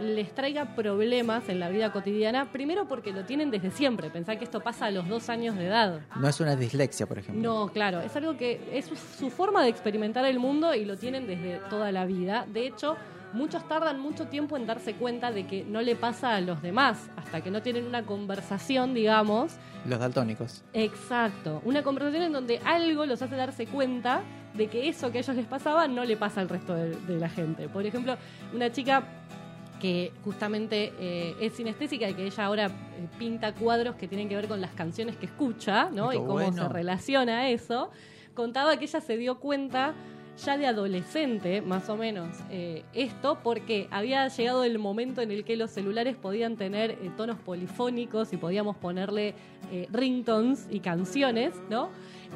[0.00, 2.50] les traiga problemas en la vida cotidiana.
[2.52, 4.10] Primero porque lo tienen desde siempre.
[4.10, 6.00] Pensá que esto pasa a los dos años de edad.
[6.16, 7.42] No es una dislexia, por ejemplo.
[7.42, 10.96] No, claro, es algo que es su, su forma de experimentar el mundo y lo
[10.96, 12.46] tienen desde toda la vida.
[12.52, 12.96] De hecho,
[13.32, 17.10] muchos tardan mucho tiempo en darse cuenta de que no le pasa a los demás,
[17.16, 19.52] hasta que no tienen una conversación, digamos.
[19.86, 20.62] Los daltónicos.
[20.72, 24.22] Exacto, una conversación en donde algo los hace darse cuenta
[24.54, 27.18] de que eso que a ellos les pasaba no le pasa al resto de, de
[27.18, 27.68] la gente.
[27.68, 28.16] Por ejemplo,
[28.52, 29.04] una chica
[29.80, 32.70] que justamente eh, es sinestésica y que ella ahora eh,
[33.18, 36.10] pinta cuadros que tienen que ver con las canciones que escucha, ¿no?
[36.10, 36.52] Qué y cómo bueno.
[36.52, 37.90] se relaciona eso.
[38.34, 39.94] Contaba que ella se dio cuenta
[40.44, 45.44] ya de adolescente, más o menos, eh, esto, porque había llegado el momento en el
[45.44, 49.34] que los celulares podían tener eh, tonos polifónicos y podíamos ponerle
[49.72, 51.90] eh, ringtones y canciones, ¿no?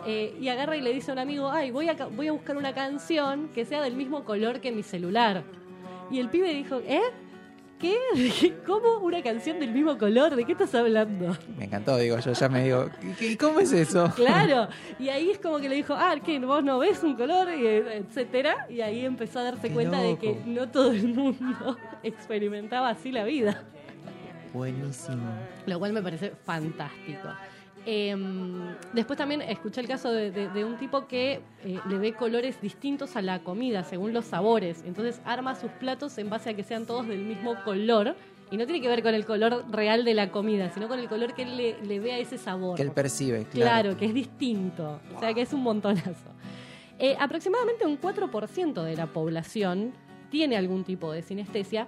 [0.06, 2.56] Y agarra y le dice a un amigo, ay, voy a, ca- voy a buscar
[2.56, 5.44] una canción que sea del mismo color que mi celular.
[6.10, 7.00] Y el pibe dijo, ¿eh?
[8.40, 8.54] ¿Qué?
[8.66, 10.34] ¿Cómo una canción del mismo color?
[10.36, 11.36] ¿De qué estás hablando?
[11.58, 12.88] Me encantó, digo, yo ya me digo,
[13.20, 14.10] ¿y- ¿y cómo es eso?
[14.16, 17.48] Claro, y ahí es como que le dijo, ah, que vos no ves un color,
[17.50, 22.88] etcétera, y ahí empezó a darse Qué cuenta de que no todo el mundo experimentaba
[22.90, 23.62] así la vida,
[24.52, 25.24] Buenísimo.
[25.66, 27.28] lo cual me parece fantástico.
[27.86, 32.14] Em, después también escuché el caso de, de- de un tipo que eh, le ve
[32.14, 34.82] colores distintos a la comida según los sabores.
[34.86, 38.14] Entonces arma sus platos en base a que sean todos del mismo color.
[38.50, 41.08] Y no tiene que ver con el color real de la comida, sino con el
[41.08, 42.76] color que él le, le ve a ese sabor.
[42.76, 43.96] Que él percibe, Claro, claro.
[43.98, 45.00] que es distinto.
[45.16, 46.30] O sea, que es un montonazo.
[46.98, 49.92] Eh, aproximadamente un 4% de la población
[50.34, 51.86] tiene algún tipo de sinestesia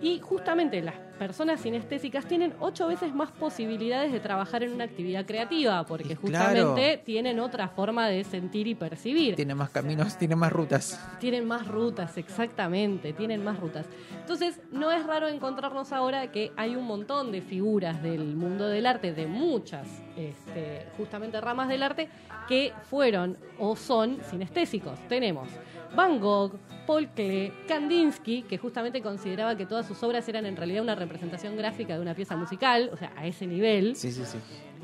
[0.00, 5.26] y justamente las personas sinestésicas tienen ocho veces más posibilidades de trabajar en una actividad
[5.26, 7.02] creativa porque justamente claro.
[7.04, 9.34] tienen otra forma de sentir y percibir.
[9.34, 11.04] Tiene más caminos, tiene más rutas.
[11.18, 13.86] Tienen más rutas, exactamente, tienen más rutas.
[14.20, 18.86] Entonces, no es raro encontrarnos ahora que hay un montón de figuras del mundo del
[18.86, 22.08] arte, de muchas, este, justamente ramas del arte,
[22.48, 24.96] que fueron o son sinestésicos.
[25.08, 25.48] Tenemos
[25.94, 26.52] Van Gogh,
[26.86, 31.56] Paul Klee, Kandinsky, que justamente consideraba que todas sus obras eran en realidad una representación
[31.56, 33.96] gráfica de una pieza musical, o sea, a ese nivel.
[33.96, 34.38] Sí, sí, sí.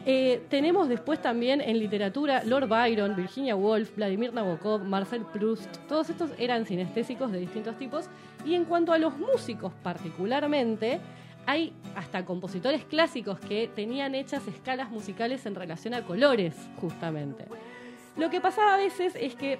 [0.09, 5.79] Eh, tenemos después también en literatura Lord Byron, Virginia Woolf, Vladimir Nabokov, Marcel Proust.
[5.89, 8.09] Todos estos eran sinestésicos de distintos tipos.
[8.45, 11.01] Y en cuanto a los músicos particularmente,
[11.45, 17.47] hay hasta compositores clásicos que tenían hechas escalas musicales en relación a colores, justamente.
[18.17, 19.59] Lo que pasaba a veces es que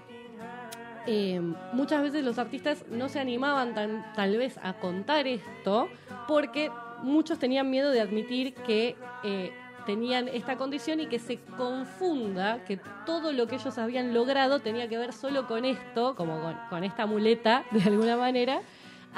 [1.07, 1.41] eh,
[1.73, 5.89] muchas veces los artistas no se animaban tan, tal vez a contar esto
[6.27, 6.71] porque
[7.03, 9.53] muchos tenían miedo de admitir que eh,
[9.87, 14.89] tenían esta condición y que se confunda que todo lo que ellos habían logrado tenía
[14.89, 18.61] que ver solo con esto, como con, con esta muleta de alguna manera,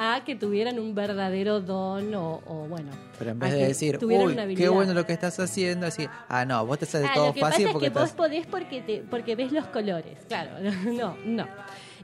[0.01, 2.93] a que tuvieran un verdadero don o, o, bueno.
[3.19, 4.71] Pero en vez de decir, uy, qué habilidad".
[4.71, 7.41] bueno lo que estás haciendo, así, ah, no, vos te sale Ah, todo lo que
[7.41, 10.21] fácil pasa porque es que vos podés porque, te, porque ves los colores.
[10.29, 10.53] Claro,
[10.93, 11.49] no, no.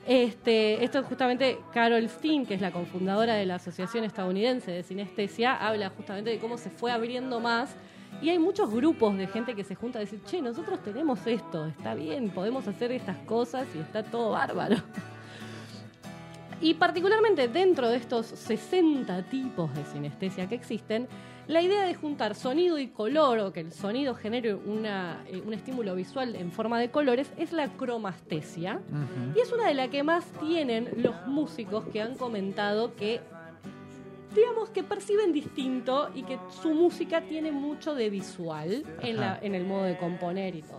[0.09, 4.83] Este, esto es justamente Carol Steen, que es la cofundadora de la Asociación Estadounidense de
[4.83, 7.77] Sinestesia, habla justamente de cómo se fue abriendo más.
[8.21, 11.67] Y hay muchos grupos de gente que se junta a decir, che, nosotros tenemos esto,
[11.67, 14.77] está bien, podemos hacer estas cosas y está todo bárbaro.
[16.61, 21.09] Y particularmente dentro de estos 60 tipos de sinestesia que existen,
[21.47, 25.53] la idea de juntar sonido y color o que el sonido genere una, eh, un
[25.53, 28.81] estímulo visual en forma de colores es la cromastesia.
[29.37, 33.21] Y es una de las que más tienen los músicos que han comentado que,
[34.35, 39.55] digamos, que perciben distinto y que su música tiene mucho de visual en, la- en
[39.55, 40.79] el modo de componer y todo.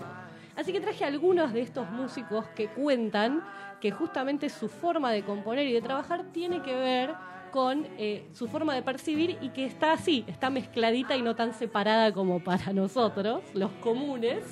[0.56, 3.44] Así que traje algunos de estos músicos que cuentan
[3.82, 7.14] que justamente su forma de componer y de trabajar tiene que ver
[7.52, 11.54] con eh, su forma de percibir y que está así, está mezcladita y no tan
[11.54, 14.44] separada como para nosotros, los comunes,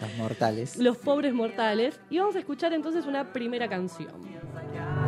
[0.00, 0.76] Los mortales.
[0.76, 1.98] los pobres mortales.
[2.10, 4.12] Y vamos a escuchar entonces una primera canción.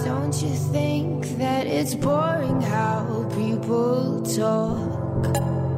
[0.07, 5.78] Don't you think that it's boring how people talk?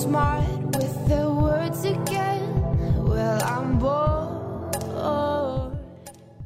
[0.00, 2.40] Smart with their words again.
[3.04, 4.20] Well, I'm bored.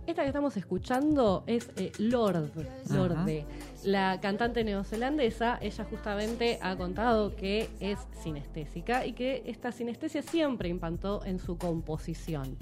[0.07, 2.51] Esta que estamos escuchando es eh, Lord,
[2.91, 3.47] Lorde,
[3.85, 5.59] la cantante neozelandesa.
[5.61, 11.57] Ella justamente ha contado que es sinestésica y que esta sinestesia siempre impactó en su
[11.57, 12.57] composición.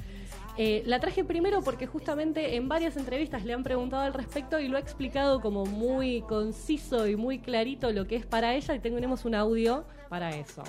[0.57, 4.69] Eh, la traje primero porque justamente en varias entrevistas le han preguntado al respecto y
[4.69, 8.79] lo ha explicado como muy conciso y muy clarito lo que es para ella y
[8.79, 10.63] tenemos un audio para eso.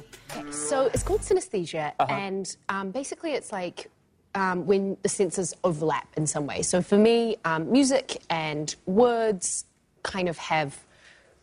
[0.52, 3.90] So it's called synesthesia, and um, basically it's like
[4.36, 6.62] um, when the senses overlap in some way.
[6.62, 9.66] So for me, um, music and words
[10.02, 10.70] kind of have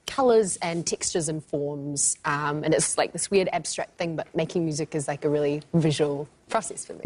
[0.07, 4.65] colors and textures and forms, um, and it's like this weird abstract thing, but making
[4.65, 7.05] music is like a really visual process for me.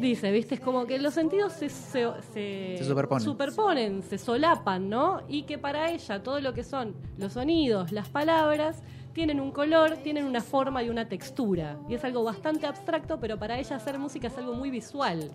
[0.00, 3.22] Dice, viste, es como que los sentidos se, se, se- Se superponen.
[3.22, 5.20] superponen, se solapan, ¿no?
[5.28, 8.76] Y que para ella todo lo que son los sonidos, las palabras,
[9.12, 11.78] tienen un color, tienen una forma y una textura.
[11.88, 15.30] Y es algo bastante abstracto, pero para ella hacer música es algo muy visual.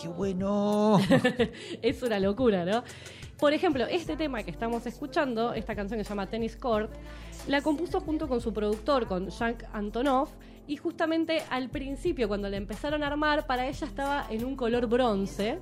[0.00, 0.98] ¡Qué bueno!
[1.82, 2.84] es una locura, ¿no?
[3.38, 6.90] Por ejemplo, este tema que estamos escuchando, esta canción que se llama Tennis Court,
[7.46, 10.28] la compuso junto con su productor, con Yank Antonov,
[10.66, 14.86] y justamente al principio, cuando la empezaron a armar, para ella estaba en un color
[14.86, 15.58] bronce,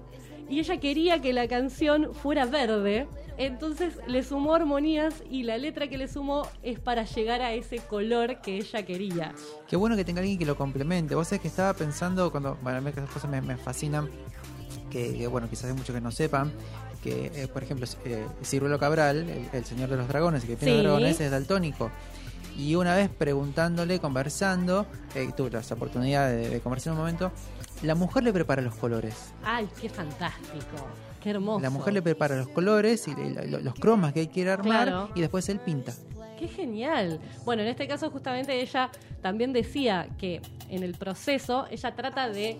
[0.48, 3.06] y ella quería que la canción fuera verde,
[3.38, 7.78] entonces le sumó armonías y la letra que le sumó es para llegar a ese
[7.78, 9.34] color que ella quería.
[9.68, 11.14] Qué bueno que tenga alguien que lo complemente.
[11.14, 14.08] Vos sabés que estaba pensando, cuando, bueno, a mí esas cosas me, me fascinan,
[14.90, 16.52] que, que, bueno, quizás hay muchos que no sepan,
[17.02, 20.56] que, eh, por ejemplo, eh, Ciruelo Cabral, el, el señor de los dragones, el que
[20.56, 20.76] tiene Sí.
[20.82, 21.90] los dragones, es daltónico.
[22.56, 27.30] Y una vez preguntándole, conversando, eh, tuve la oportunidad de, de conversar un momento,
[27.82, 29.32] la mujer le prepara los colores.
[29.44, 30.86] ¡Ay, qué fantástico!
[31.22, 31.60] ¡Qué hermoso!
[31.60, 34.86] La mujer le prepara los colores y le- lo- los cromas que él quiere armar
[34.88, 35.10] Claro.
[35.14, 35.92] y después él pinta.
[36.38, 37.18] ¡Qué genial!
[37.44, 38.90] Bueno, en este caso justamente ella
[39.22, 42.56] también decía que en el proceso ella trata de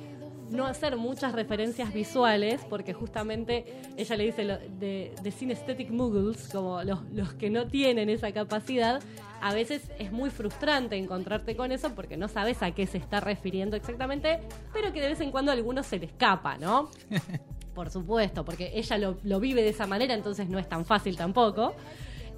[0.50, 3.64] no hacer muchas referencias visuales porque justamente
[3.96, 8.30] ella le dice lo- de, de synesthetic muggles, como los, los que no tienen esa
[8.32, 9.02] capacidad,
[9.40, 13.20] a veces es muy frustrante encontrarte con eso porque no sabes a qué se está
[13.20, 14.40] refiriendo exactamente,
[14.72, 16.90] pero que de vez en cuando a algunos se le escapa, ¿no?
[17.74, 21.16] Por supuesto, porque ella lo, lo vive de esa manera, entonces no es tan fácil
[21.16, 21.74] tampoco.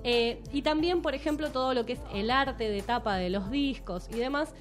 [0.04, 3.50] Eh, y también, por ejemplo, todo lo que es el arte de tapa de los
[3.50, 4.54] discos y demás,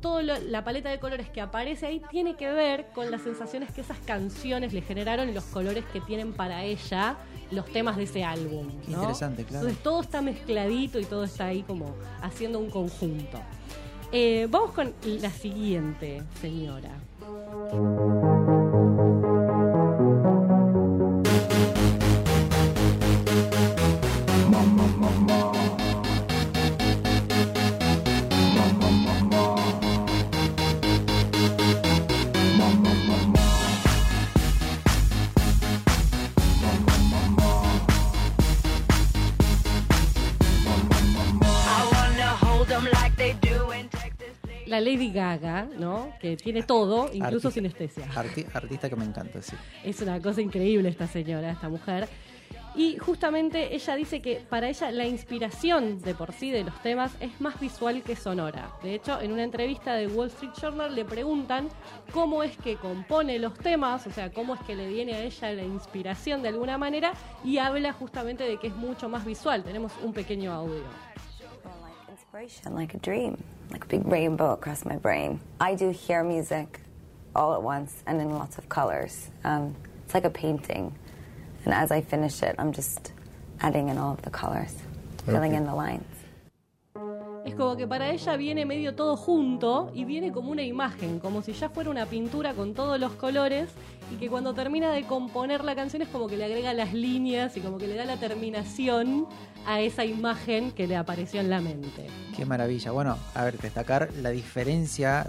[0.00, 3.80] toda la paleta de colores que aparece ahí tiene que ver con las sensaciones que
[3.80, 7.16] esas canciones le generaron y los colores que tienen para ella
[7.50, 8.68] los temas de ese álbum.
[8.86, 9.66] Interesante, claro.
[9.66, 13.38] Entonces todo está mezcladito y todo está ahí como haciendo un conjunto.
[14.12, 16.90] Eh, vamos con la siguiente, señora.
[44.80, 46.12] La Lady Gaga, ¿no?
[46.20, 47.50] Que tiene todo, incluso Artista.
[47.50, 48.06] sinestesia.
[48.14, 49.56] Arti- artista que me encanta, sí.
[49.82, 52.08] Es una cosa increíble esta señora, esta mujer.
[52.76, 57.10] Y justamente ella dice que para ella la inspiración de por sí de los temas
[57.18, 58.70] es más visual que sonora.
[58.84, 61.70] De hecho, en una entrevista de Wall Street Journal le preguntan
[62.12, 65.52] cómo es que compone los temas, o sea, cómo es que le viene a ella
[65.54, 69.64] la inspiración de alguna manera, y habla justamente de que es mucho más visual.
[69.64, 70.84] Tenemos un pequeño audio.
[72.10, 73.36] inspiration, like a dream,
[73.70, 75.40] like a big rainbow across my brain.
[75.60, 76.80] I do hear music
[77.34, 79.28] all at once and in lots of colors.
[79.44, 79.74] Um,
[80.04, 80.94] it's like a painting.
[81.64, 83.12] And as I finish it, I'm just
[83.60, 84.74] adding in all of the colors,
[85.26, 86.06] filling in the lines.
[87.48, 91.40] Es como que para ella viene medio todo junto y viene como una imagen, como
[91.40, 93.70] si ya fuera una pintura con todos los colores
[94.12, 97.56] y que cuando termina de componer la canción es como que le agrega las líneas
[97.56, 99.26] y como que le da la terminación
[99.66, 102.08] a esa imagen que le apareció en la mente.
[102.36, 102.90] Qué maravilla.
[102.90, 105.26] Bueno, a ver, destacar la diferencia.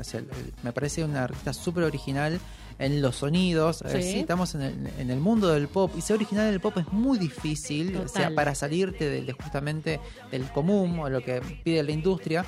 [0.62, 2.38] me parece una artista súper original
[2.80, 3.84] en los sonidos.
[3.84, 4.12] Ver, Sí.
[4.14, 5.92] sí, estamos en el, en el mundo del pop.
[5.98, 7.96] Y ser original en el pop es muy difícil.
[7.98, 10.00] O sea, para salirte de, de justamente
[10.32, 12.46] del común o lo que pide la industria.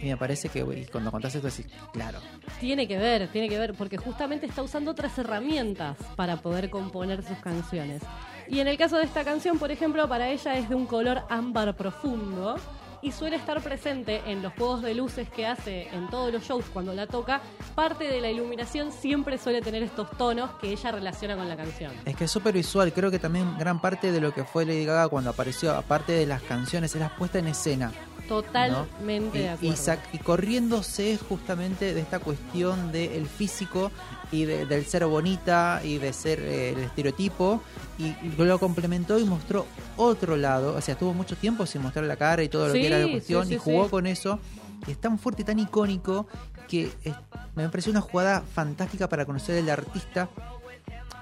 [0.00, 2.18] Y me parece que cuando contás esto, decís, claro.
[2.60, 7.22] Tiene que ver, tiene que ver, porque justamente está usando otras herramientas para poder componer
[7.22, 8.00] sus canciones.
[8.48, 11.22] Y en el caso de esta canción, por ejemplo, para ella es de un color
[11.28, 12.56] ámbar profundo
[13.02, 16.64] y suele estar presente en los juegos de luces que hace en todos los shows
[16.72, 17.40] cuando la toca.
[17.74, 21.92] Parte de la iluminación siempre suele tener estos tonos que ella relaciona con la canción.
[22.04, 22.92] Es que es súper visual.
[22.92, 26.26] Creo que también gran parte de lo que fue Lady Gaga cuando apareció, aparte de
[26.26, 27.92] las canciones, es la puesta en escena.
[28.28, 30.02] Totalmente de Y, acuerdo.
[30.12, 33.90] y, corriéndose justamente de esta cuestión del físico
[34.32, 37.62] y de- del ser bonita y de ser eh, el estereotipo
[37.98, 42.16] y lo complementó y mostró otro lado, o sea, estuvo mucho tiempo sin mostrar la
[42.16, 44.40] cara y todo lo Sí, que era la cuestión sí, y jugó con eso
[44.86, 46.26] y es tan fuerte y tan icónico
[46.66, 47.14] que es-
[47.54, 50.28] me pareció una jugada fantástica para conocer el artista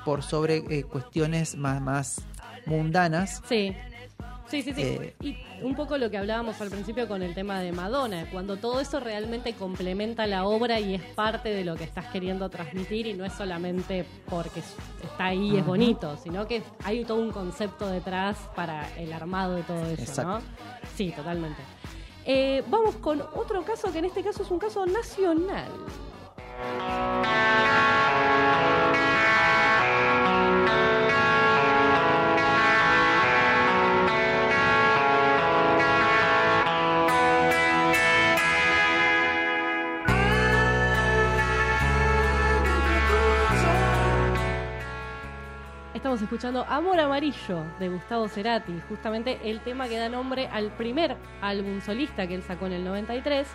[0.04, 2.20] por sobre eh, cuestiones más, más
[2.66, 3.42] mundanas.
[3.48, 3.74] Sí.
[4.50, 4.82] Sí, sí, sí.
[4.82, 8.56] Eh, y un poco lo que hablábamos al principio con el tema de Madonna, cuando
[8.56, 13.06] todo eso realmente complementa la obra y es parte de lo que estás queriendo transmitir
[13.06, 14.74] y no es solamente porque es-
[15.04, 19.54] está ahí y es bonito, sino que hay todo un concepto detrás para el armado
[19.54, 20.32] de todo eso, Exacto.
[20.32, 20.40] ¿no?
[20.96, 21.62] Sí, totalmente.
[22.26, 25.68] Eh, vamos con otro caso que en este caso es un caso nacional.
[46.10, 51.16] Estamos escuchando Amor Amarillo de Gustavo Cerati, justamente el tema que da nombre al primer
[51.40, 53.46] álbum solista que él sacó en el 93.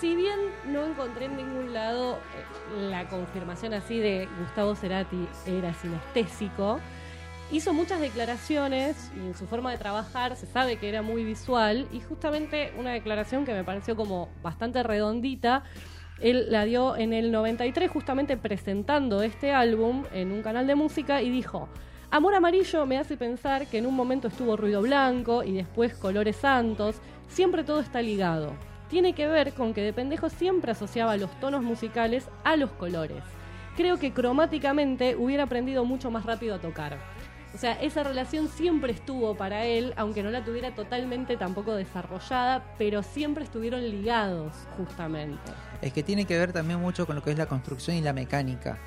[0.00, 5.72] Si bien no encontré en ningún lado eh, la confirmación así de Gustavo Cerati era
[5.72, 6.80] sinestésico,
[7.52, 11.86] hizo muchas declaraciones y en su forma de trabajar se sabe que era muy visual
[11.92, 15.62] y justamente una declaración que me pareció como bastante redondita,
[16.20, 21.22] él la dio en el 93 justamente presentando este álbum en un canal de música
[21.22, 21.68] y dijo,
[22.10, 26.36] Amor Amarillo me hace pensar que en un momento estuvo Ruido Blanco y después Colores
[26.36, 26.96] Santos,
[27.28, 28.54] siempre todo está ligado.
[28.88, 33.22] Tiene que ver con que de pendejo siempre asociaba los tonos musicales a los colores.
[33.76, 36.98] Creo que cromáticamente hubiera aprendido mucho más rápido a tocar.
[37.54, 42.74] O sea, esa relación siempre estuvo para él, aunque no la tuviera totalmente tampoco desarrollada,
[42.76, 45.52] pero siempre estuvieron ligados, justamente.
[45.80, 48.12] Es que tiene que ver también mucho con lo que es la construcción y la
[48.12, 48.78] mecánica.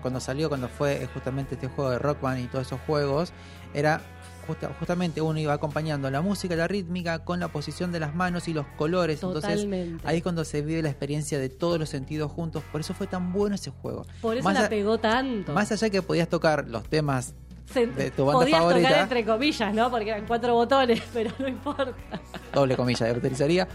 [0.00, 3.32] Cuando salió, cuando fue eh, justamente este juego de Rock Band y todos esos juegos,
[3.74, 4.00] era
[4.46, 8.46] justa- justamente uno iba acompañando la música, la rítmica, con la posición de las manos
[8.48, 9.20] y los colores.
[9.20, 9.78] Totalmente.
[9.86, 12.62] Entonces, ahí es cuando se vive la experiencia de todos los sentidos juntos.
[12.70, 14.06] Por eso fue tan bueno ese juego.
[14.20, 15.52] Por eso Más la a- pegó tanto.
[15.52, 17.34] Más allá que podías tocar los temas
[17.72, 18.88] Se- de tu banda podías favorita.
[18.88, 19.90] tocar entre comillas, ¿no?
[19.90, 21.92] Porque eran cuatro botones, pero no importa.
[22.52, 23.68] doble comilla utilizaría,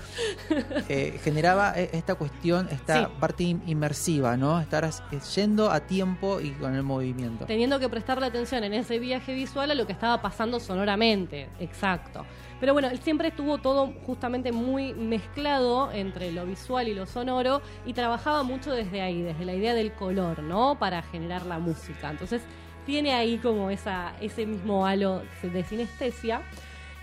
[0.90, 3.12] eh, generaba eh, esta cuestión, esta Sí.
[3.20, 4.60] parte in- inmersiva, ¿no?
[4.60, 7.46] Estar eh, yendo a tiempo y con el movimiento.
[7.46, 11.50] Teniendo que prestarle atención en ese viaje visual a lo que estaba pasando sonoramente.
[11.60, 12.26] Exacto.
[12.60, 17.62] Pero bueno, él siempre estuvo todo justamente muy mezclado entre lo visual y lo sonoro
[17.86, 20.78] y trabajaba mucho desde ahí, desde la idea del color, ¿no?
[20.80, 22.10] Para generar la música.
[22.10, 22.42] Entonces
[22.86, 26.41] tiene ahí como esa, ese mismo halo de sinestesia.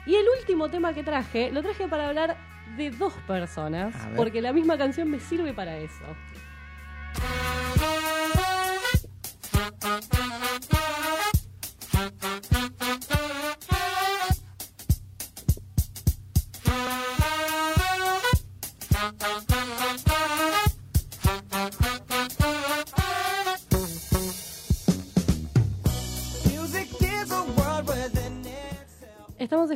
[0.07, 2.37] Y el último tema que traje, lo traje para hablar
[2.77, 6.05] de dos personas, porque la misma canción me sirve para eso.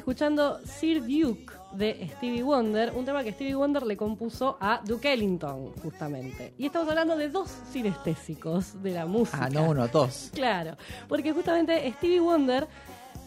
[0.07, 5.13] Escuchando Sir Duke de Stevie Wonder, un tema que Stevie Wonder le compuso a Duke
[5.13, 6.55] Ellington, justamente.
[6.57, 9.47] Y estamos hablando de dos sinestésicos de la música.
[9.47, 10.31] Ah, no uno, dos.
[10.33, 10.77] Claro,
[11.09, 12.69] porque justamente Stevie Wonder,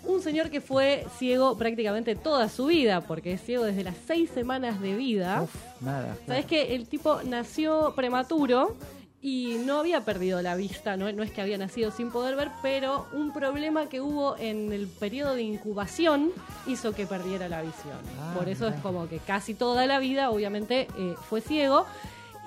[0.06, 4.30] un señor que fue ciego prácticamente toda su vida, porque es ciego desde las seis
[4.30, 5.46] semanas de vida.
[5.82, 6.16] Nada.
[6.28, 8.78] Sabes que el tipo nació prematuro
[9.22, 12.50] y no había perdido la vista, no, no es que había nacido sin poder ver,
[12.62, 16.32] pero un problema que hubo en el periodo de incubación
[16.68, 17.98] hizo que perdiera la visión.
[18.20, 21.86] Ah, Por eso es como que casi toda la vida, obviamente, eh, fue ciego.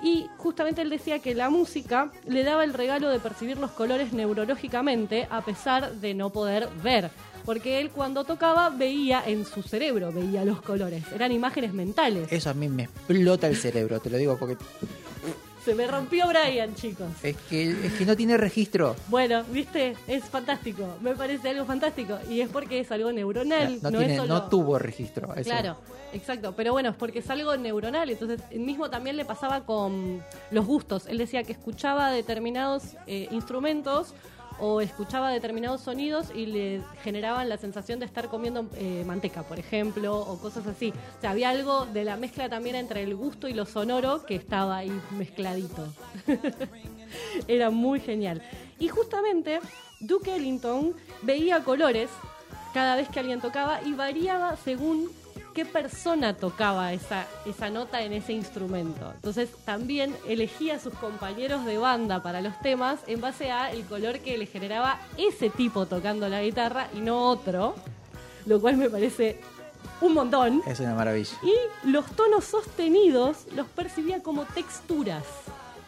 [0.01, 4.11] Y justamente él decía que la música le daba el regalo de percibir los colores
[4.11, 7.09] neurológicamente a pesar de no poder ver.
[7.45, 11.03] Porque él cuando tocaba veía en su cerebro, veía los colores.
[11.13, 12.29] Eran imágenes mentales.
[12.31, 14.57] Eso a mí me explota el cerebro, te lo digo porque
[15.63, 17.07] Se me rompió Brian, chicos.
[17.23, 18.97] Es que, es que no tiene registro.
[19.07, 20.85] Bueno, viste, es fantástico.
[21.01, 22.17] Me parece algo fantástico.
[22.29, 23.79] Y es porque es algo neuronal.
[23.81, 24.33] No, no tiene, es solo...
[24.33, 25.33] no tuvo registro.
[25.33, 25.49] eso.
[25.49, 25.77] Claro,
[26.11, 26.53] exacto.
[26.57, 28.09] Pero bueno, es porque es algo neuronal.
[28.09, 30.21] Entonces, mismo también le pasaba con
[30.51, 31.07] los gustos.
[31.07, 34.13] Él decía que escuchaba determinados eh, instrumentos
[34.59, 39.59] o escuchaba determinados sonidos y le generaban la sensación de estar comiendo eh, manteca, por
[39.59, 40.93] ejemplo, o cosas así.
[41.17, 44.35] O sea, había algo de la mezcla también entre el gusto y lo sonoro que
[44.35, 45.87] estaba ahí mezcladito.
[47.47, 48.41] Era muy genial.
[48.79, 49.59] Y justamente
[49.99, 52.09] Duke Ellington veía colores
[52.73, 55.09] cada vez que alguien tocaba y variaba según
[55.53, 59.11] qué persona tocaba esa, esa nota en ese instrumento.
[59.15, 63.85] Entonces también elegía a sus compañeros de banda para los temas en base a el
[63.85, 67.75] color que le generaba ese tipo tocando la guitarra y no otro,
[68.45, 69.39] lo cual me parece
[70.01, 70.61] un montón.
[70.67, 71.37] Es una maravilla.
[71.43, 75.23] Y los tonos sostenidos los percibía como texturas.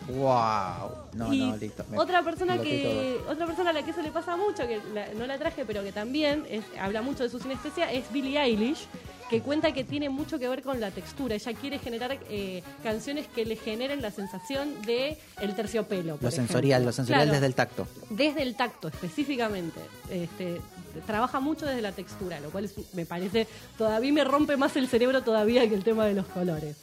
[0.08, 0.92] Wow.
[1.14, 1.84] No, y no, listo.
[1.90, 5.08] me otra persona que otra persona a la que eso le pasa mucho, que la-
[5.16, 8.86] no la traje, pero que también es- habla mucho de su sinestesia, es Billie Eilish,
[9.30, 11.36] que cuenta que tiene mucho que ver con la textura.
[11.36, 16.18] Ella quiere generar eh, canciones que le generen la sensación de el terciopelo.
[16.22, 16.90] Lo sensorial, ejemplo.
[16.90, 17.88] lo sensorial Claro, desde el tacto.
[18.12, 19.80] desde el tacto específicamente.
[20.12, 20.62] Este,
[21.08, 23.48] trabaja mucho desde la textura, lo cual es- me parece,
[23.78, 26.78] todavía me rompe más el cerebro todavía que el tema de los colores.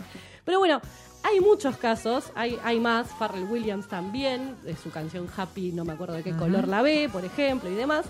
[0.44, 0.81] Pero bueno,
[1.23, 5.93] hay muchos casos, hay, hay más, Farrell Williams también, de su canción Happy, no me
[5.93, 8.05] acuerdo de qué color la ve, por ejemplo, y demás.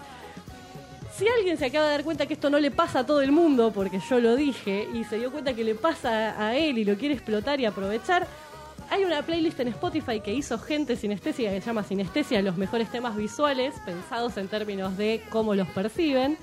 [1.17, 3.33] Si alguien se acaba de dar cuenta que esto no le pasa a todo el
[3.33, 6.85] mundo, porque yo lo dije, y se dio cuenta que le pasa a él y
[6.85, 8.27] lo quiere explotar y aprovechar,
[8.89, 12.91] hay una playlist en Spotify que hizo gente sinestésica que se llama Sinestesia, los mejores
[12.91, 16.39] temas visuales pensados en términos de cómo los perciben.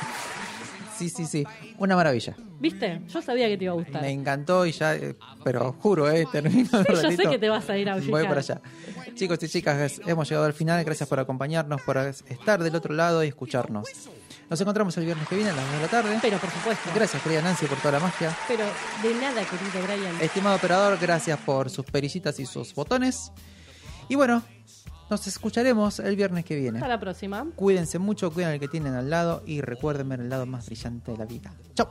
[1.02, 1.44] Sí, sí, sí.
[1.78, 2.36] Una maravilla.
[2.60, 3.00] ¿Viste?
[3.08, 4.02] Yo sabía que te iba a gustar.
[4.02, 7.68] Me encantó y ya, eh, pero juro, eh, termino un Yo sé que te vas
[7.68, 8.60] a ir a Voy para allá.
[9.14, 10.84] Chicos y chicas, hemos llegado al final.
[10.84, 13.88] Gracias por acompañarnos, por estar del otro lado y escucharnos.
[14.48, 16.18] Nos encontramos el viernes que viene a las 2 de la tarde.
[16.22, 16.90] Pero por supuesto.
[16.94, 18.36] Gracias, querida Nancy, por toda la magia.
[18.46, 18.64] Pero
[19.02, 20.20] de nada, querido Brian.
[20.20, 23.32] Estimado operador, gracias por sus perillitas y sus botones.
[24.08, 24.42] Y bueno,
[25.12, 26.78] nos escucharemos el viernes que viene.
[26.78, 27.46] Hasta la próxima.
[27.54, 31.12] Cuídense mucho, cuiden al que tienen al lado y recuerden ver el lado más brillante
[31.12, 31.52] de la vida.
[31.74, 31.90] Chao.